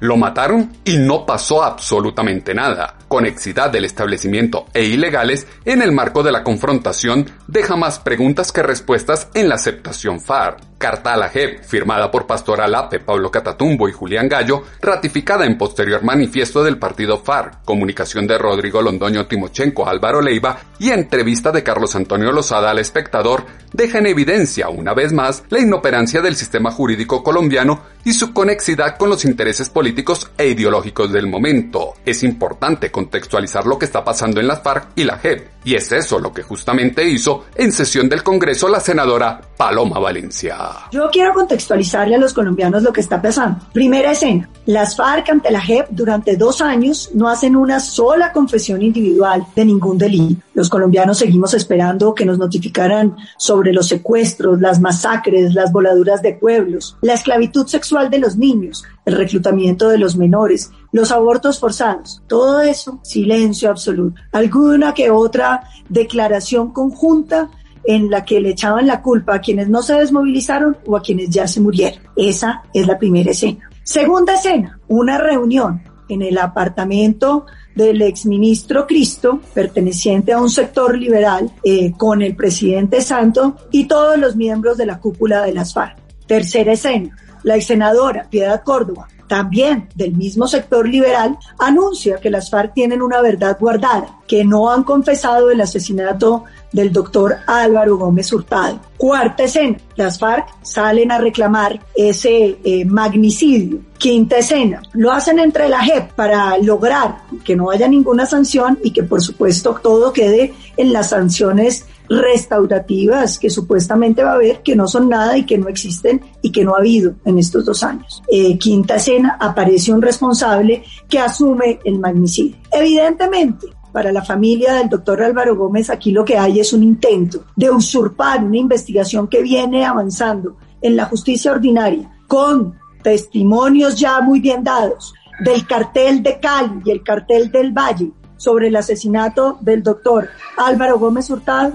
Lo 0.00 0.16
mataron 0.16 0.70
y 0.84 0.98
no 0.98 1.26
pasó 1.26 1.62
absolutamente 1.62 2.54
nada. 2.54 2.96
Conexidad 3.08 3.70
del 3.70 3.84
establecimiento 3.84 4.66
e 4.72 4.84
ilegales 4.84 5.46
en 5.64 5.82
el 5.82 5.92
marco 5.92 6.22
de 6.22 6.32
la 6.32 6.42
confrontación 6.42 7.26
deja 7.46 7.76
más 7.76 7.98
preguntas 7.98 8.52
que 8.52 8.62
respuestas 8.62 9.28
en 9.34 9.48
la 9.48 9.56
aceptación 9.56 10.20
FAR. 10.20 10.56
Carta 10.78 11.12
a 11.12 11.16
la 11.16 11.28
JEP, 11.28 11.62
firmada 11.62 12.10
por 12.10 12.26
Pastor 12.26 12.60
Alape, 12.60 12.98
Pablo 12.98 13.30
Catatumbo 13.30 13.88
y 13.88 13.92
Julián 13.92 14.28
Gallo, 14.28 14.64
ratificada 14.80 15.46
en 15.46 15.56
posterior 15.56 16.02
manifiesto 16.02 16.64
del 16.64 16.78
partido 16.78 17.18
FAR, 17.18 17.62
comunicación 17.64 18.26
de 18.26 18.36
Rodrigo 18.36 18.82
Londoño 18.82 19.26
Timochenko 19.26 19.86
Álvaro 19.86 20.20
Leiva 20.20 20.58
y 20.80 20.90
entrevista 20.90 21.52
de 21.52 21.62
Carlos 21.62 21.94
Antonio 21.94 22.32
Lozada 22.32 22.70
al 22.70 22.80
espectador, 22.80 23.44
deja 23.72 23.98
en 23.98 24.06
evidencia 24.06 24.70
una 24.70 24.92
vez 24.92 25.12
más 25.12 25.44
la 25.50 25.60
inoperancia 25.60 26.20
del 26.20 26.34
sistema 26.34 26.72
jurídico 26.72 27.22
colombiano 27.22 27.82
y 28.04 28.12
su 28.12 28.32
conexidad 28.32 28.96
con 28.96 29.08
los 29.08 29.24
intereses 29.24 29.68
políticos 29.68 30.30
e 30.36 30.48
ideológicos 30.48 31.12
del 31.12 31.26
momento. 31.26 31.94
Es 32.04 32.22
importante 32.22 32.90
contextualizar 32.90 33.66
lo 33.66 33.78
que 33.78 33.84
está 33.84 34.04
pasando 34.04 34.40
en 34.40 34.48
las 34.48 34.62
FARC 34.62 34.88
y 34.96 35.04
la 35.04 35.18
JEP, 35.18 35.48
y 35.64 35.74
es 35.74 35.90
eso 35.92 36.18
lo 36.18 36.32
que 36.32 36.42
justamente 36.42 37.08
hizo 37.08 37.44
en 37.54 37.72
sesión 37.72 38.08
del 38.08 38.22
Congreso 38.22 38.68
la 38.68 38.80
senadora 38.80 39.40
Paloma 39.56 39.98
Valencia. 39.98 40.56
Yo 40.90 41.08
quiero 41.10 41.34
contextualizarle 41.34 42.16
a 42.16 42.18
los 42.18 42.32
colombianos 42.32 42.82
lo 42.82 42.92
que 42.92 43.00
está 43.00 43.22
pasando. 43.22 43.60
Primera 43.72 44.12
escena, 44.12 44.48
las 44.66 44.96
FARC 44.96 45.30
ante 45.30 45.50
la 45.50 45.60
JEP 45.60 45.88
durante 45.90 46.36
dos 46.36 46.60
años 46.60 47.10
no 47.14 47.28
hacen 47.28 47.56
una 47.56 47.80
sola 47.80 48.32
confesión 48.32 48.82
individual 48.82 49.46
de 49.54 49.64
ningún 49.64 49.98
delito. 49.98 50.42
Los 50.54 50.68
colombianos 50.68 51.18
seguimos 51.18 51.54
esperando 51.54 52.14
que 52.14 52.24
nos 52.24 52.38
notificaran 52.38 53.16
sobre 53.38 53.72
los 53.72 53.88
secuestros, 53.88 54.60
las 54.60 54.80
masacres, 54.80 55.54
las 55.54 55.72
voladuras 55.72 56.22
de 56.22 56.34
pueblos, 56.34 56.96
la 57.00 57.14
esclavitud 57.14 57.66
sexual 57.66 58.10
de 58.10 58.18
los 58.18 58.36
niños, 58.36 58.84
el 59.04 59.16
reclutamiento 59.16 59.88
de 59.88 59.98
los 59.98 60.16
menores, 60.16 60.70
los 60.92 61.10
abortos 61.10 61.58
forzados. 61.58 62.22
Todo 62.28 62.60
eso, 62.60 63.00
silencio 63.02 63.70
absoluto. 63.70 64.20
Alguna 64.30 64.94
que 64.94 65.10
otra 65.10 65.64
declaración 65.88 66.72
conjunta 66.72 67.50
en 67.84 68.10
la 68.10 68.24
que 68.24 68.40
le 68.40 68.50
echaban 68.50 68.86
la 68.86 69.02
culpa 69.02 69.36
a 69.36 69.40
quienes 69.40 69.68
no 69.68 69.82
se 69.82 69.94
desmovilizaron 69.94 70.76
o 70.86 70.96
a 70.96 71.02
quienes 71.02 71.30
ya 71.30 71.48
se 71.48 71.60
murieron. 71.60 72.02
Esa 72.14 72.62
es 72.72 72.86
la 72.86 72.98
primera 72.98 73.32
escena. 73.32 73.68
Segunda 73.82 74.34
escena, 74.34 74.78
una 74.86 75.18
reunión 75.18 75.82
en 76.08 76.22
el 76.22 76.38
apartamento 76.38 77.46
del 77.74 78.02
exministro 78.02 78.86
Cristo, 78.86 79.40
perteneciente 79.54 80.32
a 80.32 80.40
un 80.40 80.50
sector 80.50 80.96
liberal, 80.96 81.50
eh, 81.64 81.92
con 81.96 82.22
el 82.22 82.36
presidente 82.36 83.00
Santo 83.00 83.56
y 83.70 83.86
todos 83.86 84.18
los 84.18 84.36
miembros 84.36 84.76
de 84.76 84.86
la 84.86 85.00
cúpula 85.00 85.42
de 85.42 85.54
las 85.54 85.72
FARC. 85.72 85.96
Tercera 86.26 86.72
escena, 86.72 87.16
la 87.42 87.56
ex 87.56 87.66
senadora 87.66 88.28
Piedad 88.30 88.62
Córdoba, 88.62 89.08
también 89.32 89.88
del 89.94 90.14
mismo 90.14 90.46
sector 90.46 90.86
liberal, 90.86 91.38
anuncia 91.58 92.18
que 92.18 92.28
las 92.28 92.50
FARC 92.50 92.74
tienen 92.74 93.00
una 93.00 93.22
verdad 93.22 93.56
guardada, 93.58 94.18
que 94.28 94.44
no 94.44 94.70
han 94.70 94.84
confesado 94.84 95.50
el 95.50 95.62
asesinato 95.62 96.44
del 96.70 96.92
doctor 96.92 97.36
Álvaro 97.46 97.96
Gómez 97.96 98.30
Hurtado. 98.30 98.78
Cuarta 98.98 99.44
escena, 99.44 99.78
las 99.96 100.18
FARC 100.18 100.48
salen 100.60 101.10
a 101.10 101.16
reclamar 101.16 101.80
ese 101.94 102.58
eh, 102.62 102.84
magnicidio. 102.84 103.78
Quinta 103.96 104.36
escena, 104.36 104.82
lo 104.92 105.10
hacen 105.10 105.38
entre 105.38 105.66
la 105.70 105.82
JEP 105.82 106.12
para 106.12 106.58
lograr 106.58 107.22
que 107.42 107.56
no 107.56 107.70
haya 107.70 107.88
ninguna 107.88 108.26
sanción 108.26 108.78
y 108.84 108.90
que 108.90 109.02
por 109.02 109.22
supuesto 109.22 109.80
todo 109.82 110.12
quede 110.12 110.52
en 110.76 110.92
las 110.92 111.08
sanciones 111.08 111.86
restaurativas 112.08 113.38
que 113.38 113.50
supuestamente 113.50 114.22
va 114.22 114.32
a 114.32 114.34
haber, 114.34 114.62
que 114.62 114.76
no 114.76 114.86
son 114.86 115.08
nada 115.08 115.36
y 115.36 115.44
que 115.44 115.58
no 115.58 115.68
existen 115.68 116.20
y 116.42 116.50
que 116.50 116.64
no 116.64 116.74
ha 116.74 116.78
habido 116.78 117.14
en 117.24 117.38
estos 117.38 117.64
dos 117.64 117.82
años. 117.82 118.22
Eh, 118.30 118.58
quinta 118.58 118.96
escena, 118.96 119.36
aparece 119.40 119.92
un 119.92 120.02
responsable 120.02 120.82
que 121.08 121.18
asume 121.18 121.78
el 121.84 121.98
magnicidio. 121.98 122.56
Evidentemente, 122.70 123.68
para 123.92 124.12
la 124.12 124.24
familia 124.24 124.74
del 124.74 124.88
doctor 124.88 125.22
Álvaro 125.22 125.54
Gómez, 125.54 125.90
aquí 125.90 126.12
lo 126.12 126.24
que 126.24 126.38
hay 126.38 126.60
es 126.60 126.72
un 126.72 126.82
intento 126.82 127.44
de 127.54 127.70
usurpar 127.70 128.42
una 128.42 128.56
investigación 128.56 129.28
que 129.28 129.42
viene 129.42 129.84
avanzando 129.84 130.56
en 130.80 130.96
la 130.96 131.04
justicia 131.04 131.52
ordinaria 131.52 132.10
con 132.26 132.78
testimonios 133.02 133.98
ya 133.98 134.20
muy 134.20 134.40
bien 134.40 134.64
dados 134.64 135.12
del 135.44 135.66
cartel 135.66 136.22
de 136.22 136.38
Cali 136.40 136.80
y 136.84 136.90
el 136.90 137.02
cartel 137.02 137.50
del 137.50 137.72
Valle 137.72 138.10
sobre 138.42 138.66
el 138.66 138.76
asesinato 138.76 139.56
del 139.60 139.84
doctor 139.84 140.30
Álvaro 140.56 140.98
Gómez 140.98 141.30
Hurtado, 141.30 141.74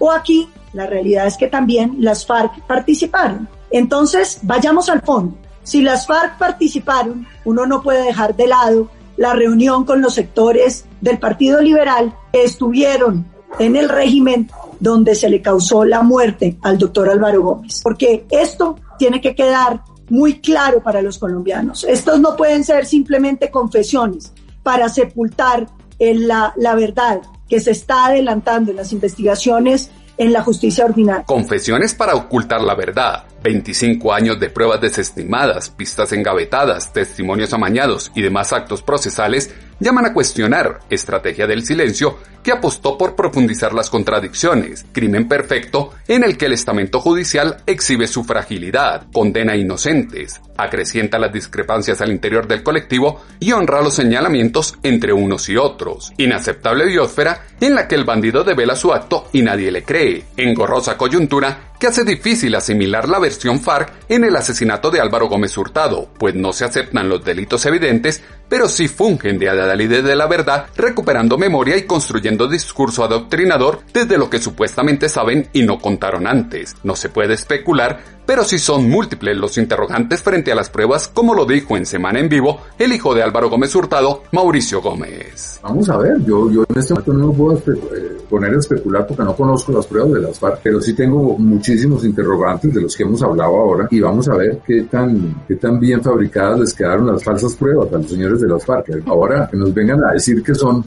o 0.00 0.10
aquí 0.10 0.48
la 0.72 0.86
realidad 0.86 1.28
es 1.28 1.36
que 1.36 1.46
también 1.46 1.94
las 2.00 2.26
FARC 2.26 2.66
participaron. 2.66 3.48
Entonces, 3.70 4.40
vayamos 4.42 4.88
al 4.88 5.02
fondo. 5.02 5.36
Si 5.62 5.80
las 5.80 6.08
FARC 6.08 6.38
participaron, 6.38 7.24
uno 7.44 7.66
no 7.66 7.82
puede 7.82 8.02
dejar 8.02 8.34
de 8.34 8.48
lado 8.48 8.90
la 9.16 9.32
reunión 9.32 9.84
con 9.84 10.02
los 10.02 10.14
sectores 10.14 10.86
del 11.00 11.18
Partido 11.20 11.60
Liberal 11.60 12.12
que 12.32 12.42
estuvieron 12.42 13.24
en 13.60 13.76
el 13.76 13.88
régimen 13.88 14.50
donde 14.80 15.14
se 15.14 15.30
le 15.30 15.40
causó 15.40 15.84
la 15.84 16.02
muerte 16.02 16.58
al 16.62 16.78
doctor 16.78 17.10
Álvaro 17.10 17.42
Gómez. 17.42 17.80
Porque 17.84 18.26
esto 18.28 18.74
tiene 18.98 19.20
que 19.20 19.36
quedar 19.36 19.82
muy 20.10 20.40
claro 20.40 20.82
para 20.82 21.00
los 21.00 21.16
colombianos. 21.18 21.84
Estos 21.84 22.18
no 22.18 22.34
pueden 22.34 22.64
ser 22.64 22.86
simplemente 22.86 23.52
confesiones 23.52 24.32
para 24.64 24.88
sepultar 24.88 25.68
la, 26.10 26.74
verdad 26.74 27.20
que 27.48 27.60
se 27.60 27.70
está 27.70 28.06
adelantando 28.06 28.70
en 28.70 28.76
las 28.76 28.92
investigaciones 28.92 29.90
en 30.18 30.32
la 30.32 30.42
justicia 30.42 30.84
ordinaria. 30.84 31.24
Confesiones 31.24 31.94
para 31.94 32.14
ocultar 32.14 32.60
la 32.60 32.74
verdad. 32.74 33.24
25 33.42 34.12
años 34.12 34.38
de 34.38 34.50
pruebas 34.50 34.80
desestimadas, 34.80 35.70
pistas 35.70 36.12
engavetadas, 36.12 36.92
testimonios 36.92 37.52
amañados 37.52 38.12
y 38.14 38.22
demás 38.22 38.52
actos 38.52 38.82
procesales 38.82 39.52
llaman 39.80 40.06
a 40.06 40.12
cuestionar 40.12 40.80
estrategia 40.90 41.46
del 41.46 41.64
silencio 41.64 42.18
que 42.42 42.52
apostó 42.52 42.96
por 42.96 43.16
profundizar 43.16 43.72
las 43.72 43.90
contradicciones, 43.90 44.86
crimen 44.92 45.26
perfecto 45.26 45.90
en 46.06 46.22
el 46.22 46.36
que 46.36 46.46
el 46.46 46.52
estamento 46.52 47.00
judicial 47.00 47.56
exhibe 47.66 48.06
su 48.06 48.22
fragilidad, 48.22 49.06
condena 49.12 49.54
a 49.54 49.56
inocentes, 49.56 50.40
acrecienta 50.56 51.18
las 51.18 51.32
discrepancias 51.32 52.00
al 52.00 52.10
interior 52.10 52.46
del 52.46 52.62
colectivo 52.62 53.22
y 53.40 53.52
honra 53.52 53.82
los 53.82 53.94
señalamientos 53.94 54.74
entre 54.82 55.12
unos 55.12 55.48
y 55.48 55.56
otros. 55.56 56.12
Inaceptable 56.16 56.86
biosfera 56.86 57.46
en 57.60 57.74
la 57.74 57.88
que 57.88 57.94
el 57.94 58.04
bandido 58.04 58.44
devela 58.44 58.76
su 58.76 58.92
acto 58.92 59.28
y 59.32 59.42
nadie 59.42 59.70
le 59.70 59.82
cree. 59.82 60.24
Engorrosa 60.36 60.96
coyuntura 60.96 61.72
que 61.82 61.88
hace 61.88 62.04
difícil 62.04 62.54
asimilar 62.54 63.08
la 63.08 63.18
versión 63.18 63.58
FARC 63.58 63.92
en 64.08 64.22
el 64.22 64.36
asesinato 64.36 64.88
de 64.88 65.00
Álvaro 65.00 65.26
Gómez 65.26 65.58
Hurtado, 65.58 66.08
pues 66.16 66.32
no 66.32 66.52
se 66.52 66.64
aceptan 66.64 67.08
los 67.08 67.24
delitos 67.24 67.66
evidentes, 67.66 68.22
pero 68.48 68.68
sí 68.68 68.86
fungen 68.86 69.36
de 69.36 69.48
adalide 69.48 70.00
de 70.00 70.14
la 70.14 70.28
verdad, 70.28 70.66
recuperando 70.76 71.38
memoria 71.38 71.76
y 71.76 71.82
construyendo 71.82 72.46
discurso 72.46 73.02
adoctrinador 73.02 73.80
desde 73.92 74.16
lo 74.16 74.30
que 74.30 74.38
supuestamente 74.38 75.08
saben 75.08 75.48
y 75.52 75.64
no 75.64 75.80
contaron 75.80 76.28
antes. 76.28 76.76
No 76.84 76.94
se 76.94 77.08
puede 77.08 77.34
especular, 77.34 77.98
pero 78.26 78.44
sí 78.44 78.58
son 78.58 78.88
múltiples 78.88 79.36
los 79.36 79.58
interrogantes 79.58 80.22
frente 80.22 80.52
a 80.52 80.54
las 80.54 80.70
pruebas, 80.70 81.08
como 81.08 81.34
lo 81.34 81.44
dijo 81.44 81.76
en 81.76 81.86
Semana 81.86 82.20
en 82.20 82.28
Vivo 82.28 82.60
el 82.78 82.92
hijo 82.92 83.14
de 83.14 83.22
Álvaro 83.22 83.50
Gómez 83.50 83.74
Hurtado, 83.74 84.22
Mauricio 84.32 84.80
Gómez. 84.80 85.60
Vamos 85.62 85.88
a 85.88 85.98
ver, 85.98 86.18
yo, 86.24 86.50
yo 86.50 86.64
en 86.68 86.78
este 86.78 86.94
momento 86.94 87.12
no 87.12 87.32
puedo 87.32 87.58
eh, 87.58 88.18
poner 88.28 88.54
a 88.54 88.58
especular 88.58 89.06
porque 89.06 89.22
no 89.22 89.34
conozco 89.34 89.72
las 89.72 89.86
pruebas 89.86 90.12
de 90.12 90.20
las 90.20 90.38
FARC, 90.38 90.60
pero 90.62 90.80
sí 90.80 90.94
tengo 90.94 91.36
muchísimos 91.38 92.04
interrogantes 92.04 92.72
de 92.72 92.80
los 92.80 92.96
que 92.96 93.02
hemos 93.02 93.22
hablado 93.22 93.56
ahora 93.56 93.88
y 93.90 94.00
vamos 94.00 94.28
a 94.28 94.36
ver 94.36 94.60
qué 94.66 94.82
tan, 94.82 95.44
qué 95.46 95.56
tan 95.56 95.78
bien 95.78 96.02
fabricadas 96.02 96.60
les 96.60 96.74
quedaron 96.74 97.06
las 97.06 97.22
falsas 97.22 97.54
pruebas 97.54 97.92
a 97.92 97.98
los 97.98 98.08
señores 98.08 98.40
de 98.40 98.48
las 98.48 98.64
FARC. 98.64 99.02
Ahora 99.06 99.48
que 99.50 99.56
nos 99.56 99.74
vengan 99.74 100.02
a 100.04 100.12
decir 100.12 100.42
que 100.42 100.54
son 100.54 100.84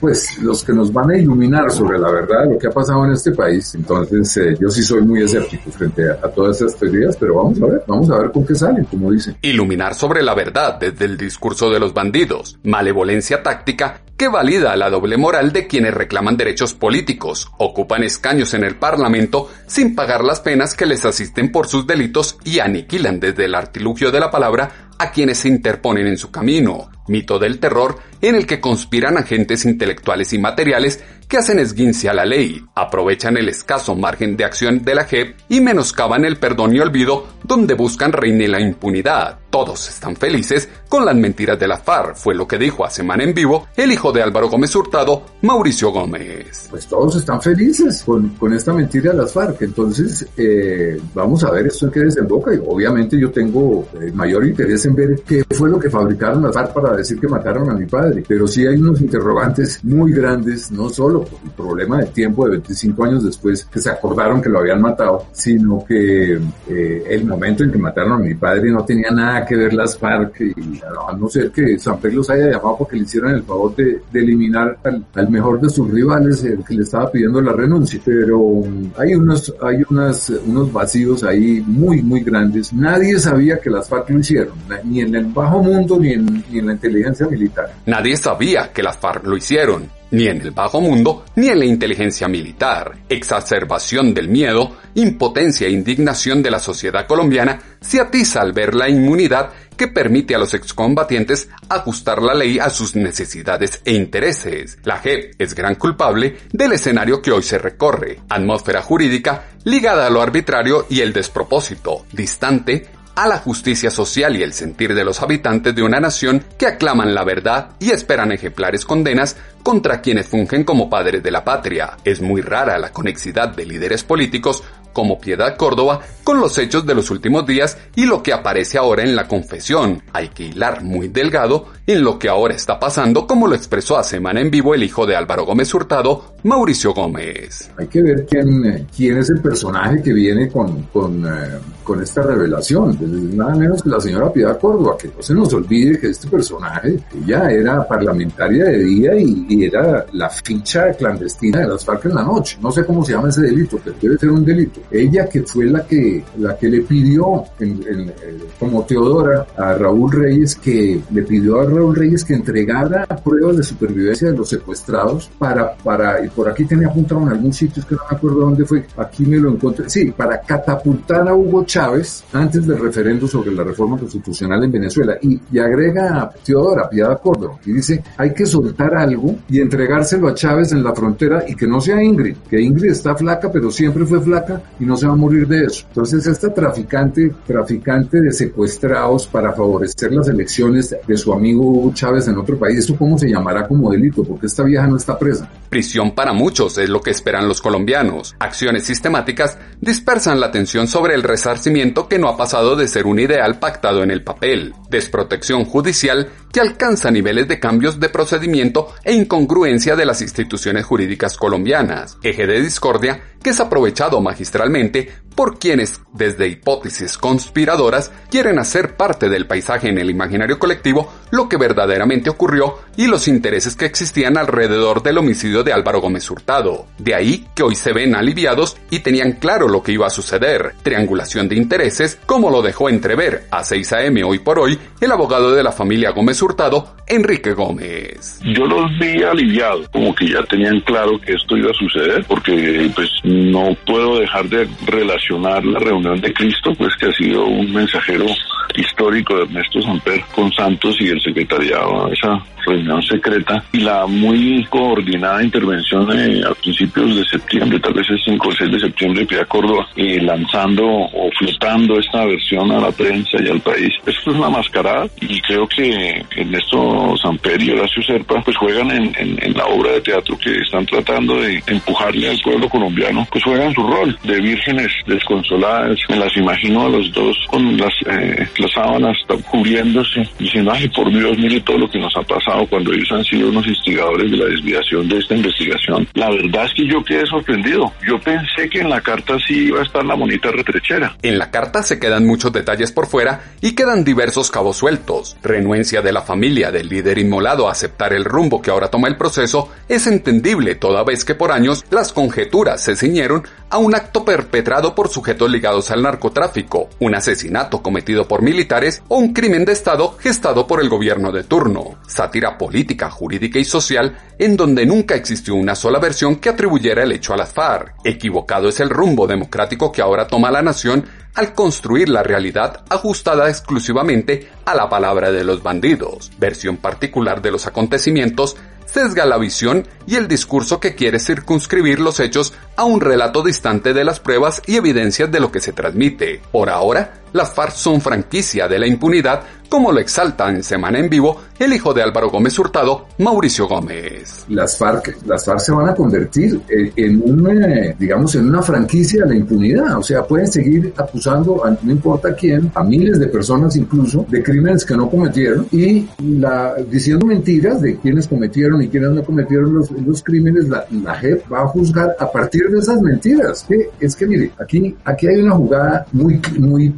pues 0.00 0.38
los 0.42 0.64
que 0.64 0.72
nos 0.72 0.92
van 0.92 1.10
a 1.10 1.18
iluminar 1.18 1.70
sobre 1.70 1.98
la 1.98 2.10
verdad 2.10 2.44
de 2.44 2.54
lo 2.54 2.58
que 2.58 2.68
ha 2.68 2.70
pasado 2.70 3.04
en 3.04 3.12
este 3.12 3.32
país, 3.32 3.74
entonces 3.74 4.36
eh, 4.36 4.56
yo 4.60 4.68
sí 4.70 4.82
soy 4.82 5.02
muy 5.02 5.22
escéptico 5.22 5.70
frente 5.70 6.10
a 6.10 6.28
todas 6.28 6.60
estas 6.60 6.75
teorías, 6.78 7.16
pero 7.16 7.34
vamos 7.36 7.60
a 7.62 7.66
ver, 7.66 7.82
vamos 7.86 8.10
a 8.10 8.18
ver 8.18 8.30
con 8.30 8.46
qué 8.46 8.54
salen, 8.54 8.84
como 8.84 9.10
dicen. 9.10 9.36
Iluminar 9.42 9.94
sobre 9.94 10.22
la 10.22 10.34
verdad 10.34 10.78
desde 10.78 11.04
el 11.04 11.16
discurso 11.16 11.70
de 11.70 11.80
los 11.80 11.92
bandidos, 11.94 12.58
malevolencia 12.62 13.42
táctica 13.42 14.00
que 14.16 14.28
valida 14.28 14.76
la 14.76 14.90
doble 14.90 15.16
moral 15.16 15.52
de 15.52 15.66
quienes 15.66 15.94
reclaman 15.94 16.36
derechos 16.36 16.74
políticos, 16.74 17.50
ocupan 17.58 18.02
escaños 18.02 18.54
en 18.54 18.64
el 18.64 18.76
Parlamento 18.76 19.50
sin 19.66 19.94
pagar 19.94 20.24
las 20.24 20.40
penas 20.40 20.74
que 20.74 20.86
les 20.86 21.04
asisten 21.04 21.52
por 21.52 21.68
sus 21.68 21.86
delitos 21.86 22.38
y 22.44 22.60
aniquilan 22.60 23.20
desde 23.20 23.44
el 23.44 23.54
artilugio 23.54 24.10
de 24.10 24.20
la 24.20 24.30
palabra 24.30 24.86
a 24.98 25.10
quienes 25.10 25.38
se 25.38 25.48
interponen 25.48 26.06
en 26.06 26.16
su 26.16 26.30
camino. 26.30 26.90
Mito 27.08 27.38
del 27.38 27.60
terror 27.60 27.98
en 28.20 28.34
el 28.34 28.46
que 28.46 28.60
conspiran 28.60 29.16
agentes 29.16 29.64
intelectuales 29.64 30.32
y 30.32 30.38
materiales 30.38 31.04
que 31.28 31.36
hacen 31.36 31.58
esguince 31.58 32.08
a 32.08 32.14
la 32.14 32.24
ley, 32.24 32.64
aprovechan 32.74 33.36
el 33.36 33.48
escaso 33.48 33.94
margen 33.94 34.36
de 34.36 34.44
acción 34.44 34.82
de 34.82 34.94
la 34.94 35.04
JEP 35.04 35.36
y 35.48 35.60
menoscaban 35.60 36.24
el 36.24 36.38
perdón 36.38 36.74
y 36.74 36.80
olvido 36.80 37.26
donde 37.46 37.74
buscan 37.74 38.12
reine 38.12 38.48
la 38.48 38.60
impunidad. 38.60 39.38
Todos 39.50 39.88
están 39.88 40.16
felices 40.16 40.68
con 40.88 41.04
las 41.04 41.14
mentiras 41.14 41.58
de 41.58 41.68
la 41.68 41.78
FARC, 41.78 42.16
fue 42.16 42.34
lo 42.34 42.46
que 42.46 42.58
dijo 42.58 42.84
a 42.84 42.90
Semana 42.90 43.24
en 43.24 43.32
Vivo 43.32 43.68
el 43.76 43.92
hijo 43.92 44.12
de 44.12 44.22
Álvaro 44.22 44.48
Gómez 44.48 44.74
Hurtado, 44.74 45.22
Mauricio 45.42 45.90
Gómez. 45.90 46.66
Pues 46.70 46.86
todos 46.86 47.16
están 47.16 47.40
felices 47.40 48.04
con, 48.04 48.52
esta 48.52 48.72
mentira 48.72 49.12
de 49.12 49.18
las 49.18 49.32
FARC, 49.32 49.62
entonces 49.62 50.26
eh, 50.36 51.00
vamos 51.14 51.42
a 51.44 51.50
ver 51.50 51.66
esto 51.66 51.86
en 51.86 51.92
qué 51.92 52.00
desemboca 52.00 52.54
y 52.54 52.60
obviamente 52.66 53.18
yo 53.18 53.30
tengo 53.30 53.86
el 54.00 54.12
mayor 54.12 54.46
interés 54.46 54.84
en 54.86 54.94
ver 54.94 55.22
qué 55.26 55.44
fue 55.50 55.70
lo 55.70 55.78
que 55.78 55.88
fabricaron 55.88 56.42
las 56.42 56.54
FARC 56.54 56.72
para 56.72 56.96
decir 56.96 57.18
que 57.18 57.28
mataron 57.28 57.70
a 57.70 57.74
mi 57.74 57.86
padre, 57.86 58.22
pero 58.26 58.46
sí 58.46 58.66
hay 58.66 58.76
unos 58.76 59.00
interrogantes 59.00 59.82
muy 59.84 60.12
grandes, 60.12 60.70
no 60.70 60.88
solo 60.88 61.22
por 61.22 61.40
el 61.44 61.50
problema 61.50 61.98
del 61.98 62.10
tiempo 62.10 62.44
de 62.44 62.52
25 62.52 63.04
años 63.04 63.24
después 63.24 63.64
que 63.64 63.80
se 63.80 63.90
acordaron 63.90 64.42
que 64.42 64.48
lo 64.48 64.58
habían 64.58 64.80
matado, 64.80 65.26
sino 65.32 65.84
que 65.86 66.38
eh, 66.68 67.04
el 67.08 67.24
momento 67.36 67.64
en 67.64 67.72
que 67.72 67.78
mataron 67.78 68.12
a 68.12 68.18
mi 68.18 68.34
padre 68.34 68.70
no 68.70 68.84
tenía 68.84 69.10
nada 69.10 69.44
que 69.44 69.56
ver 69.56 69.74
las 69.74 69.96
FARC 69.98 70.40
y 70.40 70.80
a 70.80 71.16
no 71.16 71.28
ser 71.28 71.50
que 71.50 71.78
San 71.78 71.98
Pedro 71.98 72.16
los 72.16 72.30
haya 72.30 72.46
llamado 72.46 72.78
porque 72.78 72.96
le 72.96 73.02
hicieron 73.02 73.34
el 73.34 73.42
favor 73.42 73.74
de, 73.76 74.00
eliminar 74.14 74.78
al, 75.14 75.30
mejor 75.30 75.60
de 75.60 75.68
sus 75.68 75.90
rivales, 75.90 76.42
el 76.44 76.64
que 76.64 76.74
le 76.74 76.82
estaba 76.82 77.10
pidiendo 77.10 77.40
la 77.40 77.52
renuncia. 77.52 78.00
Pero 78.04 78.62
hay 78.96 79.14
unos, 79.14 79.54
hay 79.62 79.82
unas, 79.90 80.30
unos 80.30 80.72
vacíos 80.72 81.22
ahí 81.24 81.62
muy, 81.66 82.02
muy 82.02 82.20
grandes. 82.20 82.72
Nadie 82.72 83.18
sabía 83.18 83.58
que 83.58 83.70
las 83.70 83.88
FARC 83.88 84.10
lo 84.10 84.18
hicieron, 84.18 84.54
ni 84.84 85.02
en 85.02 85.14
el 85.14 85.26
bajo 85.26 85.62
mundo 85.62 85.98
ni 86.00 86.12
en, 86.12 86.44
ni 86.50 86.58
en 86.58 86.66
la 86.66 86.72
inteligencia 86.72 87.26
militar. 87.26 87.70
Nadie 87.84 88.16
sabía 88.16 88.72
que 88.72 88.82
las 88.82 88.96
FARC 88.96 89.26
lo 89.26 89.36
hicieron 89.36 89.96
ni 90.10 90.26
en 90.26 90.40
el 90.40 90.50
bajo 90.50 90.80
mundo, 90.80 91.24
ni 91.36 91.48
en 91.48 91.58
la 91.58 91.64
inteligencia 91.64 92.28
militar. 92.28 92.98
Exacerbación 93.08 94.14
del 94.14 94.28
miedo, 94.28 94.76
impotencia 94.94 95.66
e 95.66 95.70
indignación 95.70 96.42
de 96.42 96.50
la 96.50 96.58
sociedad 96.58 97.06
colombiana 97.06 97.60
se 97.80 98.00
atiza 98.00 98.40
al 98.40 98.52
ver 98.52 98.74
la 98.74 98.88
inmunidad 98.88 99.50
que 99.76 99.88
permite 99.88 100.34
a 100.34 100.38
los 100.38 100.54
excombatientes 100.54 101.48
ajustar 101.68 102.22
la 102.22 102.34
ley 102.34 102.58
a 102.58 102.70
sus 102.70 102.96
necesidades 102.96 103.80
e 103.84 103.92
intereses. 103.92 104.78
La 104.84 104.98
JEP 104.98 105.34
es 105.38 105.54
gran 105.54 105.74
culpable 105.74 106.38
del 106.52 106.72
escenario 106.72 107.20
que 107.20 107.32
hoy 107.32 107.42
se 107.42 107.58
recorre, 107.58 108.20
atmósfera 108.28 108.82
jurídica 108.82 109.48
ligada 109.64 110.06
a 110.06 110.10
lo 110.10 110.22
arbitrario 110.22 110.86
y 110.88 111.00
el 111.00 111.12
despropósito, 111.12 112.06
distante 112.12 112.86
a 113.16 113.26
la 113.26 113.38
justicia 113.38 113.90
social 113.90 114.36
y 114.36 114.42
el 114.42 114.52
sentir 114.52 114.94
de 114.94 115.04
los 115.04 115.22
habitantes 115.22 115.74
de 115.74 115.82
una 115.82 115.98
nación 115.98 116.44
que 116.58 116.66
aclaman 116.66 117.14
la 117.14 117.24
verdad 117.24 117.70
y 117.80 117.90
esperan 117.90 118.30
ejemplares 118.30 118.84
condenas 118.84 119.36
contra 119.62 120.00
quienes 120.00 120.28
fungen 120.28 120.62
como 120.62 120.88
padres 120.88 121.22
de 121.22 121.30
la 121.30 121.42
patria. 121.42 121.96
Es 122.04 122.20
muy 122.20 122.42
rara 122.42 122.78
la 122.78 122.92
conexidad 122.92 123.48
de 123.48 123.66
líderes 123.66 124.04
políticos 124.04 124.62
como 124.96 125.20
Piedad 125.20 125.58
Córdoba 125.58 126.00
con 126.24 126.40
los 126.40 126.56
hechos 126.56 126.86
de 126.86 126.94
los 126.94 127.10
últimos 127.10 127.44
días 127.44 127.76
y 127.96 128.06
lo 128.06 128.22
que 128.22 128.32
aparece 128.32 128.78
ahora 128.78 129.02
en 129.02 129.14
la 129.14 129.28
confesión. 129.28 130.02
Hay 130.14 130.28
que 130.28 130.44
hilar 130.44 130.82
muy 130.82 131.08
delgado 131.08 131.66
en 131.86 132.02
lo 132.02 132.18
que 132.18 132.30
ahora 132.30 132.54
está 132.54 132.80
pasando, 132.80 133.26
como 133.26 133.46
lo 133.46 133.54
expresó 133.54 133.98
a 133.98 134.04
Semana 134.04 134.40
en 134.40 134.50
Vivo 134.50 134.74
el 134.74 134.82
hijo 134.82 135.04
de 135.04 135.14
Álvaro 135.14 135.44
Gómez 135.44 135.74
Hurtado, 135.74 136.35
Mauricio 136.46 136.94
Gómez. 136.94 137.68
Hay 137.76 137.88
que 137.88 138.00
ver 138.00 138.24
quién, 138.24 138.64
eh, 138.64 138.86
quién 138.94 139.18
es 139.18 139.30
el 139.30 139.40
personaje 139.40 140.00
que 140.00 140.12
viene 140.12 140.48
con, 140.48 140.82
con, 140.92 141.26
eh, 141.26 141.58
con 141.82 142.00
esta 142.00 142.22
revelación. 142.22 142.96
Pues, 142.96 143.10
nada 143.10 143.56
menos 143.56 143.82
que 143.82 143.88
la 143.88 144.00
señora 144.00 144.32
Piedad 144.32 144.56
Córdoba, 144.60 144.96
que 144.96 145.08
no 145.08 145.20
se 145.20 145.34
nos 145.34 145.52
olvide 145.52 145.98
que 145.98 146.08
este 146.08 146.28
personaje, 146.28 147.00
ella 147.20 147.50
era 147.50 147.86
parlamentaria 147.86 148.64
de 148.66 148.78
día 148.78 149.10
y, 149.18 149.64
era 149.66 150.06
la 150.12 150.30
ficha 150.30 150.92
clandestina 150.92 151.60
de 151.60 151.66
las 151.66 151.84
FARC 151.84 152.04
en 152.04 152.14
la 152.14 152.22
noche. 152.22 152.58
No 152.62 152.70
sé 152.70 152.84
cómo 152.84 153.04
se 153.04 153.12
llama 153.12 153.28
ese 153.28 153.42
delito, 153.42 153.80
pero 153.82 153.96
debe 154.00 154.18
ser 154.18 154.30
un 154.30 154.44
delito 154.44 154.80
ella 154.92 155.28
que 155.28 155.42
fue 155.42 155.64
la 155.66 155.84
que, 155.84 156.22
la 156.38 156.56
que 156.56 156.68
le 156.68 156.82
pidió, 156.82 157.42
en, 157.58 158.12
como 158.60 158.84
Teodora, 158.84 159.46
a 159.56 159.74
Raúl 159.74 160.12
Reyes, 160.12 160.54
que 160.54 161.00
le 161.10 161.22
pidió 161.22 161.60
a 161.60 161.64
Raúl 161.64 161.96
Reyes 161.96 162.24
que 162.24 162.34
entregara 162.34 163.04
pruebas 163.06 163.56
de 163.56 163.62
supervivencia 163.64 164.30
de 164.30 164.36
los 164.36 164.48
secuestrados 164.48 165.28
para, 165.38 165.74
para, 165.74 166.24
y 166.24 166.28
por 166.36 166.48
aquí 166.50 166.66
tenía 166.66 166.88
apuntado 166.88 167.22
en 167.22 167.28
algún 167.30 167.52
sitio, 167.52 167.80
es 167.80 167.88
que 167.88 167.94
no 167.94 168.02
me 168.10 168.16
acuerdo 168.16 168.40
dónde 168.40 168.66
fue, 168.66 168.84
aquí 168.98 169.24
me 169.24 169.38
lo 169.38 169.52
encontré, 169.52 169.88
sí, 169.88 170.12
para 170.12 170.38
catapultar 170.42 171.26
a 171.26 171.34
Hugo 171.34 171.64
Chávez 171.64 172.24
antes 172.32 172.66
del 172.66 172.78
referendo 172.78 173.26
sobre 173.26 173.52
la 173.52 173.64
reforma 173.64 173.96
constitucional 173.98 174.62
en 174.62 174.72
Venezuela. 174.72 175.16
Y, 175.22 175.40
agrega 175.58 176.20
a 176.20 176.30
Teodora, 176.30 176.88
Piedad 176.88 177.18
Córdoba, 177.20 177.58
y 177.64 177.72
dice, 177.72 178.04
hay 178.18 178.34
que 178.34 178.44
soltar 178.44 178.94
algo 178.94 179.36
y 179.48 179.60
entregárselo 179.60 180.28
a 180.28 180.34
Chávez 180.34 180.72
en 180.72 180.84
la 180.84 180.94
frontera 180.94 181.44
y 181.48 181.54
que 181.54 181.66
no 181.66 181.80
sea 181.80 182.02
Ingrid, 182.02 182.36
que 182.48 182.60
Ingrid 182.60 182.90
está 182.90 183.14
flaca, 183.14 183.50
pero 183.50 183.70
siempre 183.70 184.04
fue 184.04 184.20
flaca 184.20 184.60
y 184.78 184.84
no 184.84 184.96
se 184.96 185.06
va 185.06 185.14
a 185.14 185.16
morir 185.16 185.48
de 185.48 185.64
eso. 185.64 185.86
Entonces, 185.88 186.26
esta 186.26 186.52
traficante, 186.52 187.32
traficante 187.46 188.20
de 188.20 188.32
secuestrados 188.32 189.26
para 189.26 189.52
favorecer 189.52 190.12
las 190.12 190.28
elecciones 190.28 190.94
de 191.06 191.16
su 191.16 191.32
amigo 191.32 191.62
Hugo 191.62 191.92
Chávez 191.94 192.28
en 192.28 192.36
otro 192.36 192.58
país, 192.58 192.80
¿esto 192.80 192.96
cómo 192.96 193.18
se 193.18 193.28
llamará 193.28 193.66
como 193.66 193.90
delito? 193.90 194.22
Porque 194.22 194.46
esta 194.46 194.62
vieja 194.62 194.86
no 194.86 194.96
está 194.96 195.18
presa. 195.18 195.48
Prisión 195.68 196.14
para 196.14 196.25
muchos 196.32 196.78
es 196.78 196.88
lo 196.88 197.00
que 197.00 197.10
esperan 197.10 197.48
los 197.48 197.60
colombianos. 197.60 198.34
Acciones 198.38 198.84
sistemáticas 198.84 199.58
dispersan 199.80 200.40
la 200.40 200.46
atención 200.46 200.88
sobre 200.88 201.14
el 201.14 201.22
resarcimiento 201.22 202.08
que 202.08 202.18
no 202.18 202.28
ha 202.28 202.36
pasado 202.36 202.76
de 202.76 202.88
ser 202.88 203.06
un 203.06 203.18
ideal 203.18 203.58
pactado 203.58 204.02
en 204.02 204.10
el 204.10 204.22
papel. 204.22 204.74
Desprotección 204.88 205.64
judicial 205.64 206.28
que 206.52 206.60
alcanza 206.60 207.10
niveles 207.10 207.48
de 207.48 207.60
cambios 207.60 208.00
de 208.00 208.08
procedimiento 208.08 208.88
e 209.04 209.12
incongruencia 209.12 209.96
de 209.96 210.06
las 210.06 210.22
instituciones 210.22 210.84
jurídicas 210.84 211.36
colombianas, 211.36 212.16
eje 212.22 212.46
de 212.46 212.62
discordia 212.62 213.20
que 213.42 213.50
es 213.50 213.60
aprovechado 213.60 214.20
magistralmente 214.20 215.12
por 215.36 215.58
quienes, 215.58 216.00
desde 216.14 216.48
hipótesis 216.48 217.18
conspiradoras, 217.18 218.10
quieren 218.30 218.58
hacer 218.58 218.96
parte 218.96 219.28
del 219.28 219.46
paisaje 219.46 219.88
en 219.88 219.98
el 219.98 220.10
imaginario 220.10 220.58
colectivo 220.58 221.12
lo 221.30 221.48
que 221.48 221.58
verdaderamente 221.58 222.30
ocurrió 222.30 222.78
y 222.96 223.06
los 223.06 223.28
intereses 223.28 223.76
que 223.76 223.84
existían 223.84 224.38
alrededor 224.38 225.02
del 225.02 225.18
homicidio 225.18 225.62
de 225.62 225.74
Álvaro 225.74 226.00
Gómez 226.00 226.30
Hurtado. 226.30 226.86
De 226.98 227.14
ahí 227.14 227.46
que 227.54 227.62
hoy 227.62 227.74
se 227.74 227.92
ven 227.92 228.14
aliviados 228.14 228.78
y 228.90 229.00
tenían 229.00 229.32
claro 229.32 229.68
lo 229.68 229.82
que 229.82 229.92
iba 229.92 230.06
a 230.06 230.10
suceder, 230.10 230.74
triangulación 230.82 231.48
de 231.48 231.56
intereses, 231.56 232.18
como 232.24 232.50
lo 232.50 232.62
dejó 232.62 232.88
entrever 232.88 233.46
a 233.50 233.62
6 233.62 233.92
a.m. 233.92 234.24
hoy 234.24 234.38
por 234.38 234.58
hoy 234.58 234.75
el 235.00 235.12
abogado 235.12 235.54
de 235.54 235.62
la 235.62 235.72
familia 235.72 236.10
Gómez 236.10 236.40
Hurtado, 236.42 236.96
Enrique 237.06 237.52
Gómez. 237.52 238.40
Yo 238.44 238.66
los 238.66 238.90
vi 238.98 239.22
aliviados, 239.22 239.88
como 239.90 240.14
que 240.14 240.28
ya 240.28 240.42
tenían 240.44 240.80
claro 240.80 241.18
que 241.20 241.32
esto 241.32 241.56
iba 241.56 241.70
a 241.70 241.74
suceder, 241.74 242.24
porque 242.26 242.90
pues 242.94 243.10
no 243.24 243.76
puedo 243.86 244.18
dejar 244.18 244.48
de 244.48 244.68
relacionar 244.86 245.64
la 245.64 245.78
reunión 245.78 246.20
de 246.20 246.32
Cristo, 246.32 246.72
pues 246.76 246.94
que 246.96 247.06
ha 247.06 247.12
sido 247.12 247.46
un 247.46 247.72
mensajero 247.72 248.26
histórico 248.74 249.36
de 249.36 249.44
Ernesto 249.44 249.80
Samper 249.82 250.22
con 250.34 250.52
Santos 250.52 250.96
y 251.00 251.08
el 251.08 251.20
secretariado, 251.20 252.12
esa 252.12 252.42
reunión 252.66 253.02
secreta 253.02 253.62
y 253.72 253.80
la 253.80 254.06
muy 254.06 254.64
coordinada 254.68 255.42
intervención 255.42 256.08
eh, 256.18 256.42
a 256.48 256.54
principios 256.54 257.16
de 257.16 257.24
septiembre, 257.24 257.80
tal 257.80 257.94
vez 257.94 258.06
el 258.10 258.18
5 258.18 258.48
o 258.48 258.52
6 258.52 258.70
de 258.72 258.80
septiembre 258.80 259.20
de 259.20 259.26
Pia 259.26 259.44
Córdoba, 259.44 259.86
eh, 259.96 260.20
lanzando 260.20 260.84
o 260.84 261.30
flotando 261.38 261.98
esta 261.98 262.24
versión 262.24 262.70
a 262.72 262.80
la 262.80 262.90
prensa 262.90 263.38
y 263.42 263.48
al 263.48 263.60
país. 263.60 263.92
Esto 264.04 264.30
es 264.30 264.36
una 264.36 264.50
mascarada 264.50 265.06
y 265.20 265.40
creo 265.40 265.66
que 265.68 266.24
Ernesto 266.36 267.16
Samper 267.16 267.62
y 267.62 267.70
Horacio 267.70 268.02
Serpa 268.02 268.40
pues 268.42 268.56
juegan 268.56 268.90
en, 268.90 269.14
en, 269.18 269.56
la 269.56 269.66
obra 269.66 269.92
de 269.92 270.00
teatro 270.00 270.36
que 270.38 270.54
están 270.58 270.84
tratando 270.86 271.40
de 271.40 271.62
empujarle 271.66 272.28
al 272.28 272.38
pueblo 272.40 272.68
colombiano, 272.68 273.26
pues 273.30 273.42
juegan 273.42 273.72
su 273.72 273.82
rol 273.82 274.18
de 274.22 274.40
vírgenes 274.40 274.92
desconsoladas. 275.06 275.98
Me 276.08 276.16
las 276.16 276.36
imagino 276.36 276.86
a 276.86 276.88
los 276.88 277.12
dos 277.12 277.36
con 277.48 277.76
las, 277.76 277.94
eh, 278.06 278.46
las 278.58 278.72
sábanas 278.72 279.16
cubriéndose, 279.50 280.28
diciendo, 280.38 280.72
ay, 280.72 280.88
por 280.88 281.10
Dios, 281.10 281.38
mire 281.38 281.60
todo 281.60 281.78
lo 281.78 281.90
que 281.90 281.98
nos 281.98 282.14
ha 282.16 282.22
pasado 282.22 282.55
cuando 282.64 282.92
ellos 282.92 283.08
han 283.12 283.24
sido 283.24 283.50
unos 283.50 283.66
instigadores 283.66 284.30
de 284.30 284.36
la 284.36 284.46
desviación 284.46 285.08
de 285.08 285.18
esta 285.18 285.34
investigación. 285.34 286.08
La 286.14 286.30
verdad 286.30 286.64
es 286.64 286.74
que 286.74 286.86
yo 286.86 287.04
quedé 287.04 287.26
sorprendido. 287.26 287.92
Yo 288.06 288.18
pensé 288.20 288.68
que 288.70 288.80
en 288.80 288.88
la 288.88 289.00
carta 289.00 289.36
sí 289.46 289.66
iba 289.66 289.80
a 289.80 289.82
estar 289.82 290.04
la 290.04 290.16
monita 290.16 290.50
retrechera. 290.50 291.16
En 291.22 291.38
la 291.38 291.50
carta 291.50 291.82
se 291.82 291.98
quedan 291.98 292.26
muchos 292.26 292.52
detalles 292.52 292.92
por 292.92 293.06
fuera 293.06 293.42
y 293.60 293.74
quedan 293.74 294.04
diversos 294.04 294.50
cabos 294.50 294.78
sueltos. 294.78 295.36
Renuencia 295.42 296.02
de 296.02 296.12
la 296.12 296.22
familia 296.22 296.70
del 296.70 296.88
líder 296.88 297.18
inmolado 297.18 297.68
a 297.68 297.72
aceptar 297.72 298.12
el 298.12 298.24
rumbo 298.24 298.62
que 298.62 298.70
ahora 298.70 298.88
toma 298.88 299.08
el 299.08 299.16
proceso 299.16 299.70
es 299.88 300.06
entendible 300.06 300.74
toda 300.74 301.04
vez 301.04 301.24
que 301.24 301.34
por 301.34 301.52
años 301.52 301.84
las 301.90 302.12
conjeturas 302.12 302.82
se 302.82 302.96
ciñeron 302.96 303.44
a 303.70 303.78
un 303.78 303.94
acto 303.94 304.24
perpetrado 304.24 304.94
por 304.94 305.08
sujetos 305.08 305.50
ligados 305.50 305.90
al 305.90 306.02
narcotráfico, 306.02 306.88
un 307.00 307.14
asesinato 307.14 307.82
cometido 307.82 308.28
por 308.28 308.42
militares 308.42 309.02
o 309.08 309.16
un 309.16 309.32
crimen 309.32 309.64
de 309.64 309.72
Estado 309.72 310.16
gestado 310.18 310.66
por 310.66 310.80
el 310.80 310.88
gobierno 310.88 311.32
de 311.32 311.44
turno. 311.44 311.98
Sátira 312.06 312.45
política, 312.56 313.10
jurídica 313.10 313.58
y 313.58 313.64
social 313.64 314.16
en 314.38 314.56
donde 314.56 314.86
nunca 314.86 315.14
existió 315.14 315.54
una 315.54 315.74
sola 315.74 315.98
versión 315.98 316.36
que 316.36 316.50
atribuyera 316.50 317.02
el 317.02 317.12
hecho 317.12 317.34
a 317.34 317.36
las 317.36 317.52
FARC. 317.52 317.94
Equivocado 318.04 318.68
es 318.68 318.80
el 318.80 318.90
rumbo 318.90 319.26
democrático 319.26 319.90
que 319.90 320.02
ahora 320.02 320.26
toma 320.26 320.50
la 320.50 320.62
nación 320.62 321.04
al 321.34 321.52
construir 321.52 322.08
la 322.08 322.22
realidad 322.22 322.84
ajustada 322.88 323.48
exclusivamente 323.48 324.48
a 324.64 324.74
la 324.74 324.88
palabra 324.88 325.32
de 325.32 325.44
los 325.44 325.62
bandidos, 325.62 326.30
versión 326.38 326.78
particular 326.78 327.42
de 327.42 327.50
los 327.50 327.66
acontecimientos 327.66 328.56
sesga 328.86 329.26
la 329.26 329.36
visión 329.36 329.86
y 330.06 330.14
el 330.14 330.28
discurso 330.28 330.80
que 330.80 330.94
quiere 330.94 331.18
circunscribir 331.18 332.00
los 332.00 332.18
hechos 332.20 332.54
a 332.76 332.84
un 332.84 333.00
relato 333.00 333.42
distante 333.42 333.92
de 333.92 334.04
las 334.04 334.20
pruebas 334.20 334.62
y 334.66 334.76
evidencias 334.76 335.30
de 335.30 335.40
lo 335.40 335.52
que 335.52 335.60
se 335.60 335.72
transmite. 335.72 336.40
Por 336.50 336.70
ahora, 336.70 337.20
las 337.36 337.52
FARC 337.52 337.72
son 337.72 338.00
franquicia 338.00 338.66
de 338.66 338.78
la 338.78 338.86
impunidad, 338.86 339.42
como 339.68 339.92
lo 339.92 340.00
exalta 340.00 340.48
en 340.48 340.62
Semana 340.62 340.98
en 340.98 341.08
Vivo 341.08 341.40
el 341.58 341.72
hijo 341.72 341.94
de 341.94 342.02
Álvaro 342.02 342.30
Gómez 342.30 342.58
Hurtado, 342.58 343.06
Mauricio 343.18 343.66
Gómez. 343.66 344.44
Las 344.48 344.76
FARC, 344.76 345.16
las 345.26 345.44
FARC 345.44 345.60
se 345.60 345.72
van 345.72 345.88
a 345.88 345.94
convertir 345.94 346.60
en 346.68 347.22
una, 347.24 347.94
digamos, 347.98 348.34
en 348.34 348.48
una 348.48 348.62
franquicia 348.62 349.24
de 349.24 349.30
la 349.30 349.36
impunidad. 349.36 349.98
O 349.98 350.02
sea, 350.02 350.22
pueden 350.24 350.46
seguir 350.48 350.92
acusando 350.96 351.64
a 351.64 351.70
no 351.70 351.92
importa 351.92 352.34
quién, 352.34 352.70
a 352.74 352.84
miles 352.84 353.18
de 353.18 353.28
personas 353.28 353.74
incluso, 353.76 354.26
de 354.28 354.42
crímenes 354.42 354.84
que 354.84 354.96
no 354.96 355.08
cometieron 355.08 355.66
y 355.72 356.06
la, 356.20 356.74
diciendo 356.90 357.26
mentiras 357.26 357.80
de 357.80 357.96
quienes 357.96 358.28
cometieron 358.28 358.82
y 358.82 358.88
quienes 358.88 359.10
no 359.10 359.24
cometieron 359.24 359.74
los, 359.74 359.90
los 359.90 360.22
crímenes, 360.22 360.68
la, 360.68 360.84
la, 360.90 361.20
va 361.52 361.62
a 361.62 361.66
juzgar 361.68 362.14
a 362.18 362.30
partir 362.30 362.68
de 362.68 362.78
esas 362.78 363.00
mentiras. 363.00 363.66
Es 363.98 364.14
que, 364.14 364.26
mire, 364.26 364.52
aquí, 364.60 364.94
aquí 365.04 365.26
hay 365.26 365.40
una 365.40 365.54
jugada 365.54 366.06
muy, 366.12 366.40
muy 366.58 366.90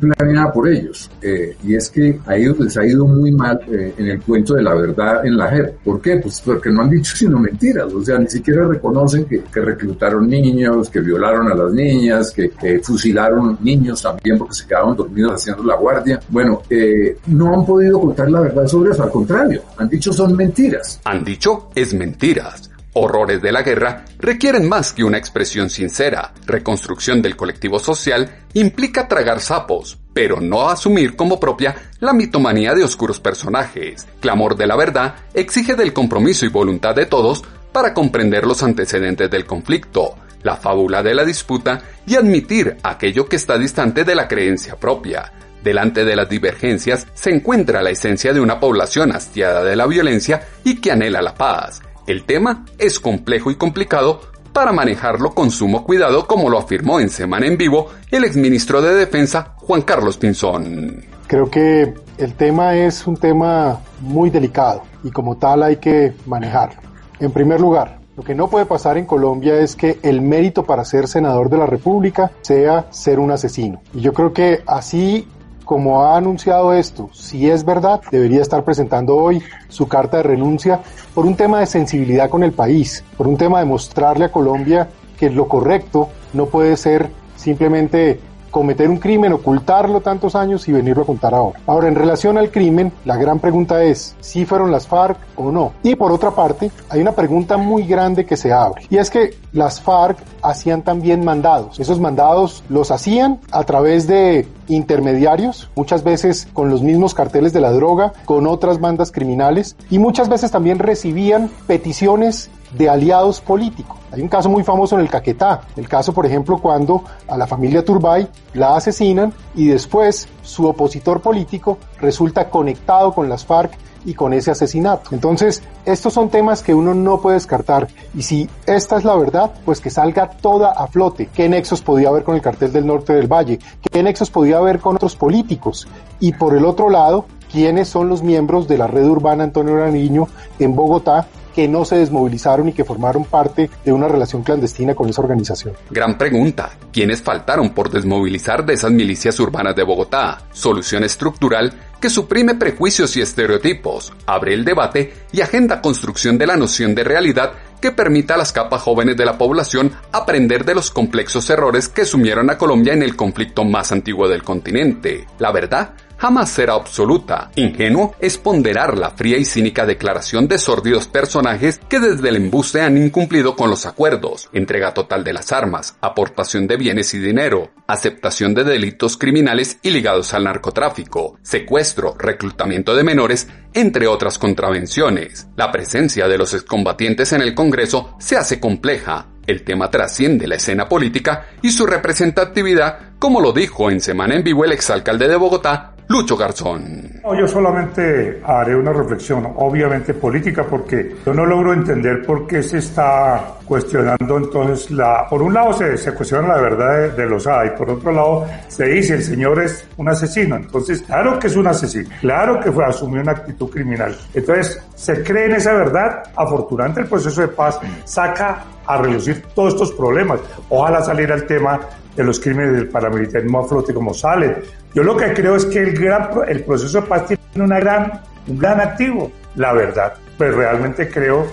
por 0.52 0.68
ellos. 0.68 1.10
Eh, 1.22 1.56
y 1.64 1.74
es 1.74 1.90
que 1.90 2.18
les 2.58 2.76
ha 2.76 2.86
ido 2.86 3.06
muy 3.06 3.32
mal 3.32 3.60
eh, 3.70 3.94
en 3.96 4.06
el 4.08 4.20
cuento 4.20 4.54
de 4.54 4.62
la 4.62 4.74
verdad 4.74 5.24
en 5.24 5.36
la 5.36 5.48
JEP. 5.50 5.78
¿Por 5.84 6.00
qué? 6.00 6.16
Pues 6.16 6.40
porque 6.40 6.70
no 6.70 6.82
han 6.82 6.90
dicho 6.90 7.16
sino 7.16 7.38
mentiras. 7.38 7.92
O 7.92 8.02
sea, 8.04 8.18
ni 8.18 8.28
siquiera 8.28 8.66
reconocen 8.66 9.24
que, 9.24 9.42
que 9.42 9.60
reclutaron 9.60 10.28
niños, 10.28 10.88
que 10.90 11.00
violaron 11.00 11.50
a 11.50 11.54
las 11.54 11.72
niñas, 11.72 12.32
que, 12.32 12.50
fusilaron 12.82 13.58
niños 13.60 14.02
también 14.02 14.38
porque 14.38 14.54
se 14.54 14.66
quedaron 14.66 14.96
dormidos 14.96 15.34
haciendo 15.34 15.64
la 15.64 15.76
guardia. 15.76 16.20
Bueno, 16.28 16.62
eh, 16.70 17.18
no 17.26 17.54
han 17.54 17.66
podido 17.66 18.00
contar 18.00 18.30
la 18.30 18.40
verdad 18.40 18.66
sobre 18.66 18.90
eso. 18.90 19.02
Al 19.02 19.10
contrario, 19.10 19.62
han 19.76 19.88
dicho 19.88 20.12
son 20.12 20.36
mentiras. 20.36 21.00
Han 21.04 21.24
dicho 21.24 21.70
es 21.74 21.94
mentiras. 21.94 22.70
Horrores 23.00 23.40
de 23.42 23.52
la 23.52 23.62
guerra 23.62 24.04
requieren 24.18 24.68
más 24.68 24.92
que 24.92 25.04
una 25.04 25.18
expresión 25.18 25.70
sincera. 25.70 26.32
Reconstrucción 26.46 27.22
del 27.22 27.36
colectivo 27.36 27.78
social 27.78 28.28
implica 28.54 29.06
tragar 29.06 29.40
sapos, 29.40 29.98
pero 30.18 30.40
no 30.40 30.68
asumir 30.68 31.14
como 31.14 31.38
propia 31.38 31.76
la 32.00 32.12
mitomanía 32.12 32.74
de 32.74 32.82
oscuros 32.82 33.20
personajes. 33.20 34.04
Clamor 34.18 34.56
de 34.56 34.66
la 34.66 34.74
verdad 34.74 35.14
exige 35.32 35.76
del 35.76 35.92
compromiso 35.92 36.44
y 36.44 36.48
voluntad 36.48 36.96
de 36.96 37.06
todos 37.06 37.44
para 37.70 37.94
comprender 37.94 38.44
los 38.44 38.64
antecedentes 38.64 39.30
del 39.30 39.46
conflicto, 39.46 40.16
la 40.42 40.56
fábula 40.56 41.04
de 41.04 41.14
la 41.14 41.24
disputa 41.24 41.82
y 42.04 42.16
admitir 42.16 42.78
aquello 42.82 43.28
que 43.28 43.36
está 43.36 43.56
distante 43.58 44.02
de 44.02 44.16
la 44.16 44.26
creencia 44.26 44.74
propia. 44.74 45.32
Delante 45.62 46.04
de 46.04 46.16
las 46.16 46.28
divergencias 46.28 47.06
se 47.14 47.30
encuentra 47.30 47.80
la 47.80 47.90
esencia 47.90 48.32
de 48.32 48.40
una 48.40 48.58
población 48.58 49.12
hastiada 49.12 49.62
de 49.62 49.76
la 49.76 49.86
violencia 49.86 50.48
y 50.64 50.80
que 50.80 50.90
anhela 50.90 51.22
la 51.22 51.36
paz. 51.36 51.80
El 52.08 52.24
tema 52.24 52.64
es 52.76 52.98
complejo 52.98 53.52
y 53.52 53.54
complicado 53.54 54.22
para 54.58 54.72
manejarlo 54.72 55.30
con 55.30 55.52
sumo 55.52 55.84
cuidado 55.84 56.26
como 56.26 56.50
lo 56.50 56.58
afirmó 56.58 56.98
en 56.98 57.10
Semana 57.10 57.46
en 57.46 57.56
Vivo 57.56 57.90
el 58.10 58.24
exministro 58.24 58.82
de 58.82 58.92
Defensa 58.92 59.52
Juan 59.54 59.82
Carlos 59.82 60.18
Pinzón. 60.18 61.04
Creo 61.28 61.48
que 61.48 61.94
el 62.16 62.34
tema 62.34 62.74
es 62.74 63.06
un 63.06 63.16
tema 63.16 63.78
muy 64.00 64.30
delicado 64.30 64.82
y 65.04 65.12
como 65.12 65.36
tal 65.36 65.62
hay 65.62 65.76
que 65.76 66.12
manejarlo. 66.26 66.80
En 67.20 67.30
primer 67.30 67.60
lugar, 67.60 68.00
lo 68.16 68.24
que 68.24 68.34
no 68.34 68.48
puede 68.50 68.66
pasar 68.66 68.98
en 68.98 69.06
Colombia 69.06 69.60
es 69.60 69.76
que 69.76 70.00
el 70.02 70.22
mérito 70.22 70.64
para 70.64 70.84
ser 70.84 71.06
senador 71.06 71.50
de 71.50 71.58
la 71.58 71.66
República 71.66 72.32
sea 72.40 72.86
ser 72.90 73.20
un 73.20 73.30
asesino. 73.30 73.80
Y 73.94 74.00
yo 74.00 74.12
creo 74.12 74.32
que 74.32 74.64
así 74.66 75.28
como 75.68 76.02
ha 76.02 76.16
anunciado 76.16 76.72
esto, 76.72 77.10
si 77.12 77.50
es 77.50 77.62
verdad, 77.62 78.00
debería 78.10 78.40
estar 78.40 78.64
presentando 78.64 79.14
hoy 79.14 79.42
su 79.68 79.86
carta 79.86 80.16
de 80.16 80.22
renuncia 80.22 80.80
por 81.14 81.26
un 81.26 81.36
tema 81.36 81.60
de 81.60 81.66
sensibilidad 81.66 82.30
con 82.30 82.42
el 82.42 82.52
país, 82.52 83.04
por 83.18 83.28
un 83.28 83.36
tema 83.36 83.58
de 83.58 83.66
mostrarle 83.66 84.24
a 84.24 84.32
Colombia 84.32 84.88
que 85.18 85.28
lo 85.28 85.46
correcto 85.46 86.08
no 86.32 86.46
puede 86.46 86.74
ser 86.78 87.10
simplemente 87.36 88.18
cometer 88.50 88.88
un 88.88 88.98
crimen, 88.98 89.32
ocultarlo 89.32 90.00
tantos 90.00 90.34
años 90.34 90.68
y 90.68 90.72
venirlo 90.72 91.02
a 91.02 91.06
contar 91.06 91.34
ahora. 91.34 91.60
Ahora, 91.66 91.88
en 91.88 91.94
relación 91.94 92.38
al 92.38 92.50
crimen, 92.50 92.92
la 93.04 93.16
gran 93.16 93.38
pregunta 93.38 93.82
es 93.82 94.16
si 94.20 94.44
fueron 94.44 94.70
las 94.70 94.86
FARC 94.86 95.18
o 95.36 95.50
no. 95.50 95.72
Y 95.82 95.94
por 95.94 96.12
otra 96.12 96.30
parte, 96.30 96.70
hay 96.88 97.00
una 97.00 97.12
pregunta 97.12 97.56
muy 97.56 97.84
grande 97.84 98.24
que 98.24 98.36
se 98.36 98.52
abre. 98.52 98.82
Y 98.90 98.96
es 98.96 99.10
que 99.10 99.34
las 99.52 99.80
FARC 99.80 100.18
hacían 100.42 100.82
también 100.82 101.24
mandados. 101.24 101.78
Esos 101.80 102.00
mandados 102.00 102.62
los 102.68 102.90
hacían 102.90 103.40
a 103.50 103.64
través 103.64 104.06
de 104.06 104.46
intermediarios, 104.68 105.70
muchas 105.74 106.04
veces 106.04 106.46
con 106.52 106.70
los 106.70 106.82
mismos 106.82 107.14
carteles 107.14 107.52
de 107.52 107.60
la 107.60 107.72
droga, 107.72 108.12
con 108.24 108.46
otras 108.46 108.80
bandas 108.80 109.10
criminales 109.10 109.76
y 109.90 109.98
muchas 109.98 110.28
veces 110.28 110.50
también 110.50 110.78
recibían 110.78 111.50
peticiones 111.66 112.50
de 112.72 112.88
aliados 112.88 113.40
políticos. 113.40 113.96
Hay 114.12 114.22
un 114.22 114.28
caso 114.28 114.48
muy 114.48 114.64
famoso 114.64 114.96
en 114.96 115.02
el 115.02 115.10
Caquetá, 115.10 115.62
el 115.76 115.88
caso 115.88 116.12
por 116.12 116.26
ejemplo 116.26 116.58
cuando 116.58 117.04
a 117.26 117.36
la 117.36 117.46
familia 117.46 117.84
Turbay 117.84 118.28
la 118.54 118.76
asesinan 118.76 119.32
y 119.54 119.68
después 119.68 120.28
su 120.42 120.66
opositor 120.66 121.20
político 121.20 121.78
resulta 122.00 122.48
conectado 122.48 123.12
con 123.12 123.28
las 123.28 123.44
FARC 123.44 123.72
y 124.04 124.14
con 124.14 124.32
ese 124.32 124.50
asesinato. 124.50 125.10
Entonces, 125.12 125.62
estos 125.84 126.12
son 126.12 126.30
temas 126.30 126.62
que 126.62 126.72
uno 126.72 126.94
no 126.94 127.20
puede 127.20 127.34
descartar 127.34 127.88
y 128.14 128.22
si 128.22 128.48
esta 128.66 128.96
es 128.96 129.04
la 129.04 129.16
verdad, 129.16 129.52
pues 129.64 129.80
que 129.80 129.90
salga 129.90 130.30
toda 130.30 130.72
a 130.72 130.86
flote. 130.86 131.28
¿Qué 131.34 131.48
nexos 131.48 131.82
podía 131.82 132.08
haber 132.08 132.24
con 132.24 132.34
el 132.34 132.42
cartel 132.42 132.72
del 132.72 132.86
norte 132.86 133.12
del 133.12 133.26
Valle? 133.26 133.58
¿Qué 133.90 134.02
nexos 134.02 134.30
podía 134.30 134.58
haber 134.58 134.80
con 134.80 134.96
otros 134.96 135.16
políticos? 135.16 135.88
Y 136.20 136.32
por 136.32 136.56
el 136.56 136.64
otro 136.64 136.88
lado, 136.88 137.26
quiénes 137.50 137.88
son 137.88 138.08
los 138.08 138.22
miembros 138.22 138.68
de 138.68 138.78
la 138.78 138.86
red 138.86 139.06
urbana 139.06 139.44
Antonio 139.44 139.76
Nariño 139.76 140.28
en 140.58 140.74
Bogotá 140.74 141.26
que 141.58 141.66
no 141.66 141.84
se 141.84 141.96
desmovilizaron 141.96 142.68
y 142.68 142.72
que 142.72 142.84
formaron 142.84 143.24
parte 143.24 143.68
de 143.84 143.92
una 143.92 144.06
relación 144.06 144.44
clandestina 144.44 144.94
con 144.94 145.08
esa 145.08 145.22
organización. 145.22 145.74
Gran 145.90 146.16
pregunta. 146.16 146.70
¿Quiénes 146.92 147.20
faltaron 147.20 147.70
por 147.70 147.90
desmovilizar 147.90 148.64
de 148.64 148.74
esas 148.74 148.92
milicias 148.92 149.40
urbanas 149.40 149.74
de 149.74 149.82
Bogotá? 149.82 150.38
Solución 150.52 151.02
estructural 151.02 151.72
que 152.00 152.10
suprime 152.10 152.54
prejuicios 152.54 153.16
y 153.16 153.22
estereotipos, 153.22 154.12
abre 154.24 154.54
el 154.54 154.64
debate 154.64 155.12
y 155.32 155.40
agenda 155.40 155.80
construcción 155.80 156.38
de 156.38 156.46
la 156.46 156.56
noción 156.56 156.94
de 156.94 157.02
realidad 157.02 157.54
que 157.80 157.90
permita 157.90 158.34
a 158.34 158.38
las 158.38 158.52
capas 158.52 158.82
jóvenes 158.82 159.16
de 159.16 159.24
la 159.24 159.36
población 159.36 159.90
aprender 160.12 160.64
de 160.64 160.76
los 160.76 160.92
complejos 160.92 161.50
errores 161.50 161.88
que 161.88 162.04
sumieron 162.04 162.50
a 162.50 162.56
Colombia 162.56 162.92
en 162.92 163.02
el 163.02 163.16
conflicto 163.16 163.64
más 163.64 163.90
antiguo 163.90 164.28
del 164.28 164.44
continente. 164.44 165.26
La 165.40 165.50
verdad 165.50 165.94
jamás 166.18 166.50
será 166.50 166.74
absoluta. 166.74 167.50
Ingenuo 167.54 168.14
es 168.20 168.36
ponderar 168.36 168.98
la 168.98 169.10
fría 169.10 169.38
y 169.38 169.44
cínica 169.44 169.86
declaración 169.86 170.48
de 170.48 170.58
sórdidos 170.58 171.06
personajes 171.06 171.80
que 171.88 172.00
desde 172.00 172.28
el 172.28 172.36
embuste 172.36 172.82
han 172.82 172.98
incumplido 172.98 173.56
con 173.56 173.70
los 173.70 173.86
acuerdos, 173.86 174.50
entrega 174.52 174.92
total 174.92 175.24
de 175.24 175.32
las 175.32 175.52
armas, 175.52 175.96
aportación 176.00 176.66
de 176.66 176.76
bienes 176.76 177.14
y 177.14 177.18
dinero, 177.18 177.70
aceptación 177.86 178.54
de 178.54 178.64
delitos 178.64 179.16
criminales 179.16 179.78
y 179.82 179.90
ligados 179.90 180.34
al 180.34 180.44
narcotráfico, 180.44 181.38
secuestro, 181.42 182.14
reclutamiento 182.18 182.94
de 182.94 183.04
menores, 183.04 183.48
entre 183.72 184.08
otras 184.08 184.38
contravenciones. 184.38 185.46
La 185.56 185.70
presencia 185.70 186.26
de 186.28 186.38
los 186.38 186.52
excombatientes 186.52 187.32
en 187.32 187.42
el 187.42 187.54
Congreso 187.54 188.16
se 188.18 188.36
hace 188.36 188.58
compleja, 188.60 189.28
el 189.46 189.62
tema 189.62 189.90
trasciende 189.90 190.46
la 190.46 190.56
escena 190.56 190.88
política 190.88 191.46
y 191.62 191.70
su 191.70 191.86
representatividad, 191.86 193.14
como 193.18 193.40
lo 193.40 193.52
dijo 193.52 193.90
en 193.90 194.00
Semana 194.00 194.34
en 194.34 194.44
Vivo 194.44 194.64
el 194.64 194.72
exalcalde 194.72 195.26
de 195.26 195.36
Bogotá, 195.36 195.94
Lucho 196.08 196.38
Garzón. 196.38 197.20
yo 197.38 197.46
solamente 197.46 198.40
haré 198.42 198.74
una 198.74 198.94
reflexión, 198.94 199.46
obviamente 199.56 200.14
política, 200.14 200.64
porque 200.64 201.16
yo 201.24 201.34
no 201.34 201.44
logro 201.44 201.74
entender 201.74 202.24
por 202.24 202.46
qué 202.46 202.62
se 202.62 202.78
está 202.78 203.56
cuestionando 203.66 204.38
entonces 204.38 204.90
la... 204.90 205.26
Por 205.28 205.42
un 205.42 205.52
lado 205.52 205.74
se, 205.74 206.14
cuestiona 206.14 206.48
la 206.48 206.60
verdad 206.62 207.10
de, 207.14 207.26
los 207.26 207.46
A 207.46 207.66
y 207.66 207.70
por 207.76 207.90
otro 207.90 208.10
lado 208.10 208.46
se 208.68 208.86
dice 208.86 209.16
el 209.16 209.22
señor 209.22 209.62
es 209.62 209.86
un 209.98 210.08
asesino. 210.08 210.56
Entonces, 210.56 211.02
claro 211.02 211.38
que 211.38 211.48
es 211.48 211.56
un 211.56 211.66
asesino, 211.66 212.08
claro 212.22 212.58
que 212.58 212.72
fue, 212.72 212.86
asumió 212.86 213.20
una 213.20 213.32
actitud 213.32 213.68
criminal. 213.68 214.16
Entonces, 214.32 214.82
se 214.94 215.22
cree 215.22 215.44
en 215.44 215.56
esa 215.56 215.74
verdad. 215.74 216.22
Afortunadamente 216.34 217.02
el 217.02 217.08
proceso 217.08 217.42
de 217.42 217.48
paz 217.48 217.78
saca 218.06 218.64
a 218.86 218.96
reducir 218.96 219.42
todos 219.54 219.74
estos 219.74 219.92
problemas. 219.92 220.40
Ojalá 220.70 221.02
saliera 221.02 221.34
el 221.34 221.44
tema 221.46 221.78
de 222.18 222.24
los 222.24 222.40
crímenes 222.40 222.72
del 222.72 222.88
paramilitarismo 222.88 223.60
a 223.60 223.68
flote 223.68 223.94
como 223.94 224.12
sale. 224.12 224.56
Yo 224.92 225.04
lo 225.04 225.16
que 225.16 225.32
creo 225.32 225.54
es 225.54 225.64
que 225.66 225.78
el, 225.78 225.96
gran, 225.96 226.30
el 226.48 226.64
proceso 226.64 227.00
de 227.00 227.06
paz 227.06 227.26
tiene 227.26 227.40
una 227.54 227.78
gran, 227.78 228.20
un 228.48 228.58
gran 228.58 228.80
activo, 228.80 229.30
la 229.54 229.72
verdad. 229.72 230.14
Pues 230.36 230.52
realmente 230.52 231.08
creo 231.08 231.46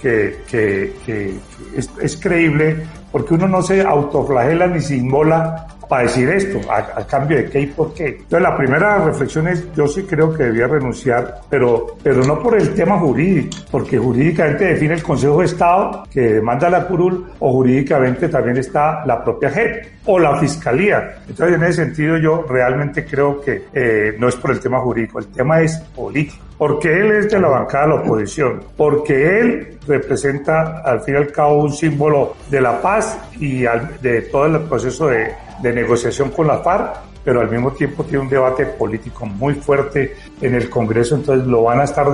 que, 0.00 0.38
que, 0.48 1.34
es, 1.76 1.90
es, 2.00 2.16
creíble 2.16 2.84
porque 3.10 3.34
uno 3.34 3.48
no 3.48 3.62
se 3.62 3.82
autoflagela 3.82 4.68
ni 4.68 4.80
se 4.80 4.96
inmola 4.96 5.66
para 5.92 6.04
decir 6.04 6.26
esto, 6.30 6.58
a, 6.72 7.06
cambio 7.06 7.36
de 7.36 7.50
qué 7.50 7.60
y 7.60 7.66
por 7.66 7.92
qué. 7.92 8.06
Entonces 8.06 8.40
la 8.40 8.56
primera 8.56 9.04
reflexión 9.04 9.46
es, 9.46 9.70
yo 9.74 9.86
sí 9.86 10.04
creo 10.04 10.32
que 10.32 10.44
debía 10.44 10.66
renunciar, 10.66 11.42
pero, 11.50 11.98
pero 12.02 12.24
no 12.24 12.42
por 12.42 12.58
el 12.58 12.72
tema 12.72 12.98
jurídico, 12.98 13.58
porque 13.70 13.98
jurídicamente 13.98 14.64
define 14.68 14.94
el 14.94 15.02
Consejo 15.02 15.40
de 15.40 15.44
Estado 15.44 16.04
que 16.10 16.20
demanda 16.20 16.70
la 16.70 16.86
curul 16.86 17.26
o 17.40 17.52
jurídicamente 17.52 18.30
también 18.30 18.56
está 18.56 19.04
la 19.04 19.22
propia 19.22 19.50
JEP 19.50 19.86
o 20.06 20.18
la 20.18 20.38
Fiscalía. 20.38 21.16
Entonces 21.28 21.56
en 21.56 21.62
ese 21.62 21.84
sentido 21.84 22.16
yo 22.16 22.46
realmente 22.48 23.04
creo 23.04 23.38
que 23.42 23.64
eh, 23.74 24.16
no 24.18 24.28
es 24.28 24.36
por 24.36 24.52
el 24.52 24.60
tema 24.60 24.80
jurídico, 24.80 25.18
el 25.18 25.26
tema 25.26 25.60
es 25.60 25.76
político 25.94 26.42
porque 26.62 26.92
él 26.92 27.10
es 27.10 27.28
de 27.28 27.40
la 27.40 27.48
bancada 27.48 27.88
de 27.88 27.88
la 27.88 28.00
oposición, 28.02 28.60
porque 28.76 29.40
él 29.40 29.78
representa 29.84 30.80
al 30.84 31.00
fin 31.00 31.14
y 31.14 31.16
al 31.16 31.32
cabo 31.32 31.64
un 31.64 31.72
símbolo 31.72 32.36
de 32.48 32.60
la 32.60 32.80
paz 32.80 33.18
y 33.40 33.62
de 34.00 34.22
todo 34.30 34.46
el 34.46 34.60
proceso 34.60 35.08
de, 35.08 35.32
de 35.62 35.72
negociación 35.72 36.30
con 36.30 36.48
la 36.48 36.58
FARC, 36.58 36.96
pero 37.24 37.40
al 37.40 37.50
mismo 37.50 37.70
tiempo 37.72 38.04
tiene 38.04 38.20
un 38.20 38.28
debate 38.28 38.66
político 38.66 39.26
muy 39.26 39.54
fuerte 39.54 40.16
en 40.40 40.54
el 40.54 40.68
Congreso, 40.68 41.14
entonces 41.14 41.46
lo 41.46 41.62
van 41.62 41.80
a 41.80 41.84
estar 41.84 42.06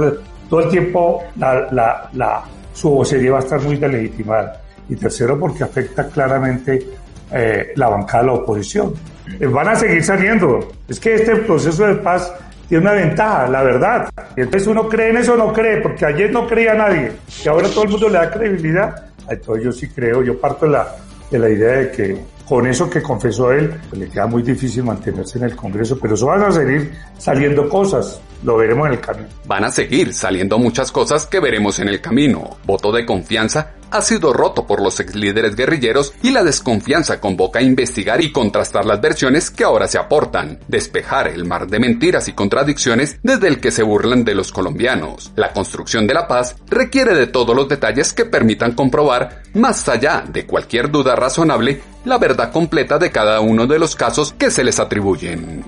todo 0.48 0.60
el 0.60 0.68
tiempo, 0.68 1.24
la, 1.36 2.44
su 2.72 2.90
vocería 2.90 3.32
va 3.32 3.38
a 3.38 3.42
estar 3.42 3.60
muy 3.60 3.76
delegitimada. 3.76 4.62
Y 4.90 4.96
tercero, 4.96 5.38
porque 5.38 5.64
afecta 5.64 6.06
claramente 6.08 6.86
eh, 7.30 7.72
la 7.76 7.88
bancada 7.88 8.22
de 8.22 8.26
la 8.28 8.32
oposición. 8.34 8.94
Eh, 9.38 9.46
van 9.46 9.68
a 9.68 9.76
seguir 9.76 10.02
saliendo. 10.02 10.66
Es 10.88 10.98
que 10.98 11.14
este 11.14 11.36
proceso 11.36 11.86
de 11.86 11.96
paz 11.96 12.32
tiene 12.68 12.84
una 12.84 12.92
ventaja, 12.92 13.46
la 13.48 13.62
verdad. 13.62 14.08
Y 14.34 14.40
entonces 14.40 14.66
uno 14.66 14.88
cree 14.88 15.10
en 15.10 15.18
eso 15.18 15.34
o 15.34 15.36
no 15.36 15.52
cree, 15.52 15.82
porque 15.82 16.06
ayer 16.06 16.30
no 16.30 16.46
creía 16.46 16.74
nadie, 16.74 17.12
y 17.44 17.48
ahora 17.48 17.68
todo 17.68 17.84
el 17.84 17.90
mundo 17.90 18.08
le 18.08 18.18
da 18.18 18.30
credibilidad. 18.30 19.04
Entonces 19.28 19.64
yo 19.64 19.72
sí 19.72 19.88
creo, 19.88 20.22
yo 20.22 20.40
parto 20.40 20.64
de 20.64 20.72
la, 20.72 20.88
de 21.30 21.38
la 21.38 21.50
idea 21.50 21.72
de 21.72 21.90
que 21.90 22.18
con 22.48 22.66
eso 22.66 22.88
que 22.88 23.02
confesó 23.02 23.52
él, 23.52 23.74
pues 23.90 24.00
le 24.00 24.08
queda 24.08 24.26
muy 24.26 24.42
difícil 24.42 24.82
mantenerse 24.82 25.36
en 25.38 25.44
el 25.44 25.54
Congreso, 25.54 25.98
pero 26.00 26.14
eso 26.14 26.26
van 26.26 26.44
a 26.44 26.50
seguir 26.50 26.92
saliendo 27.18 27.68
cosas, 27.68 28.20
lo 28.42 28.56
veremos 28.56 28.86
en 28.86 28.92
el 28.94 29.00
camino. 29.00 29.28
Van 29.46 29.64
a 29.64 29.70
seguir 29.70 30.14
saliendo 30.14 30.58
muchas 30.58 30.92
cosas 30.92 31.26
que 31.26 31.40
veremos 31.40 31.78
en 31.78 31.88
el 31.88 32.00
camino. 32.00 32.58
Voto 32.64 32.92
de 32.92 33.04
confianza 33.04 33.74
ha 33.90 34.02
sido 34.02 34.32
roto 34.32 34.66
por 34.66 34.82
los 34.82 35.00
ex 35.00 35.14
líderes 35.14 35.56
guerrilleros 35.56 36.12
y 36.22 36.30
la 36.30 36.44
desconfianza 36.44 37.20
convoca 37.20 37.60
a 37.60 37.62
investigar 37.62 38.20
y 38.20 38.32
contrastar 38.32 38.84
las 38.84 39.00
versiones 39.00 39.50
que 39.50 39.64
ahora 39.64 39.88
se 39.88 39.98
aportan, 39.98 40.58
despejar 40.68 41.28
el 41.28 41.44
mar 41.44 41.66
de 41.68 41.80
mentiras 41.80 42.28
y 42.28 42.32
contradicciones 42.32 43.18
desde 43.22 43.48
el 43.48 43.60
que 43.60 43.70
se 43.70 43.82
burlan 43.82 44.24
de 44.24 44.34
los 44.34 44.52
colombianos. 44.52 45.32
La 45.36 45.52
construcción 45.52 46.06
de 46.06 46.14
la 46.14 46.28
paz 46.28 46.56
requiere 46.68 47.14
de 47.14 47.26
todos 47.26 47.56
los 47.56 47.68
detalles 47.68 48.12
que 48.12 48.26
permitan 48.26 48.72
comprobar, 48.72 49.42
más 49.54 49.88
allá 49.88 50.24
de 50.28 50.46
cualquier 50.46 50.90
duda 50.90 51.16
razonable, 51.16 51.80
la 52.04 52.18
verdad 52.18 52.52
completa 52.52 52.98
de 52.98 53.10
cada 53.10 53.40
uno 53.40 53.66
de 53.66 53.78
los 53.78 53.96
casos 53.96 54.32
que 54.32 54.50
se 54.50 54.64
les 54.64 54.78
atribuyen. 54.78 55.64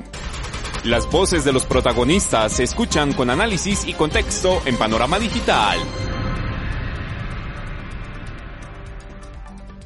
Las 0.84 1.10
voces 1.10 1.44
de 1.44 1.52
los 1.52 1.66
protagonistas 1.66 2.52
se 2.52 2.62
escuchan 2.62 3.12
con 3.12 3.28
análisis 3.28 3.86
y 3.86 3.92
contexto 3.92 4.62
en 4.64 4.76
Panorama 4.76 5.18
Digital. 5.18 5.78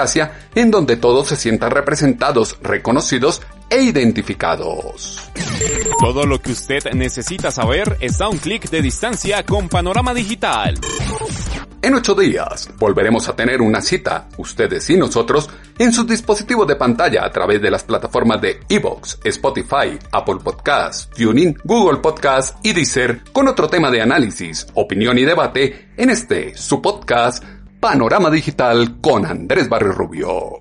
en 0.54 0.70
donde 0.70 0.96
todos 0.96 1.28
se 1.28 1.36
sientan 1.36 1.70
representados, 1.70 2.58
reconocidos 2.62 3.42
e 3.70 3.82
identificados. 3.82 5.30
Todo 6.00 6.26
lo 6.26 6.40
que 6.40 6.52
usted 6.52 6.92
necesita 6.92 7.50
saber 7.50 7.96
está 8.00 8.26
a 8.26 8.28
un 8.28 8.38
clic 8.38 8.68
de 8.70 8.82
distancia 8.82 9.44
con 9.44 9.68
Panorama 9.68 10.14
Digital. 10.14 10.78
En 11.82 11.94
ocho 11.94 12.14
días 12.14 12.68
volveremos 12.78 13.28
a 13.28 13.36
tener 13.36 13.62
una 13.62 13.80
cita, 13.80 14.28
ustedes 14.38 14.90
y 14.90 14.96
nosotros, 14.96 15.48
en 15.78 15.92
sus 15.92 16.06
dispositivos 16.06 16.66
de 16.66 16.74
pantalla 16.74 17.24
a 17.24 17.30
través 17.30 17.62
de 17.62 17.70
las 17.70 17.84
plataformas 17.84 18.40
de 18.40 18.60
Evox, 18.68 19.20
Spotify, 19.22 19.96
Apple 20.10 20.38
Podcasts, 20.42 21.08
TuneIn, 21.16 21.56
Google 21.62 22.00
Podcasts 22.00 22.56
y 22.64 22.72
Deezer, 22.72 23.20
con 23.32 23.46
otro 23.46 23.68
tema 23.68 23.90
de 23.90 24.02
análisis, 24.02 24.66
opinión 24.74 25.16
y 25.18 25.24
debate 25.24 25.90
en 25.96 26.10
este, 26.10 26.56
su 26.56 26.82
podcast 26.82 27.44
Panorama 27.88 28.28
Digital 28.30 29.00
con 29.00 29.24
Andrés 29.24 29.68
Barrio 29.68 29.92
Rubio. 29.92 30.60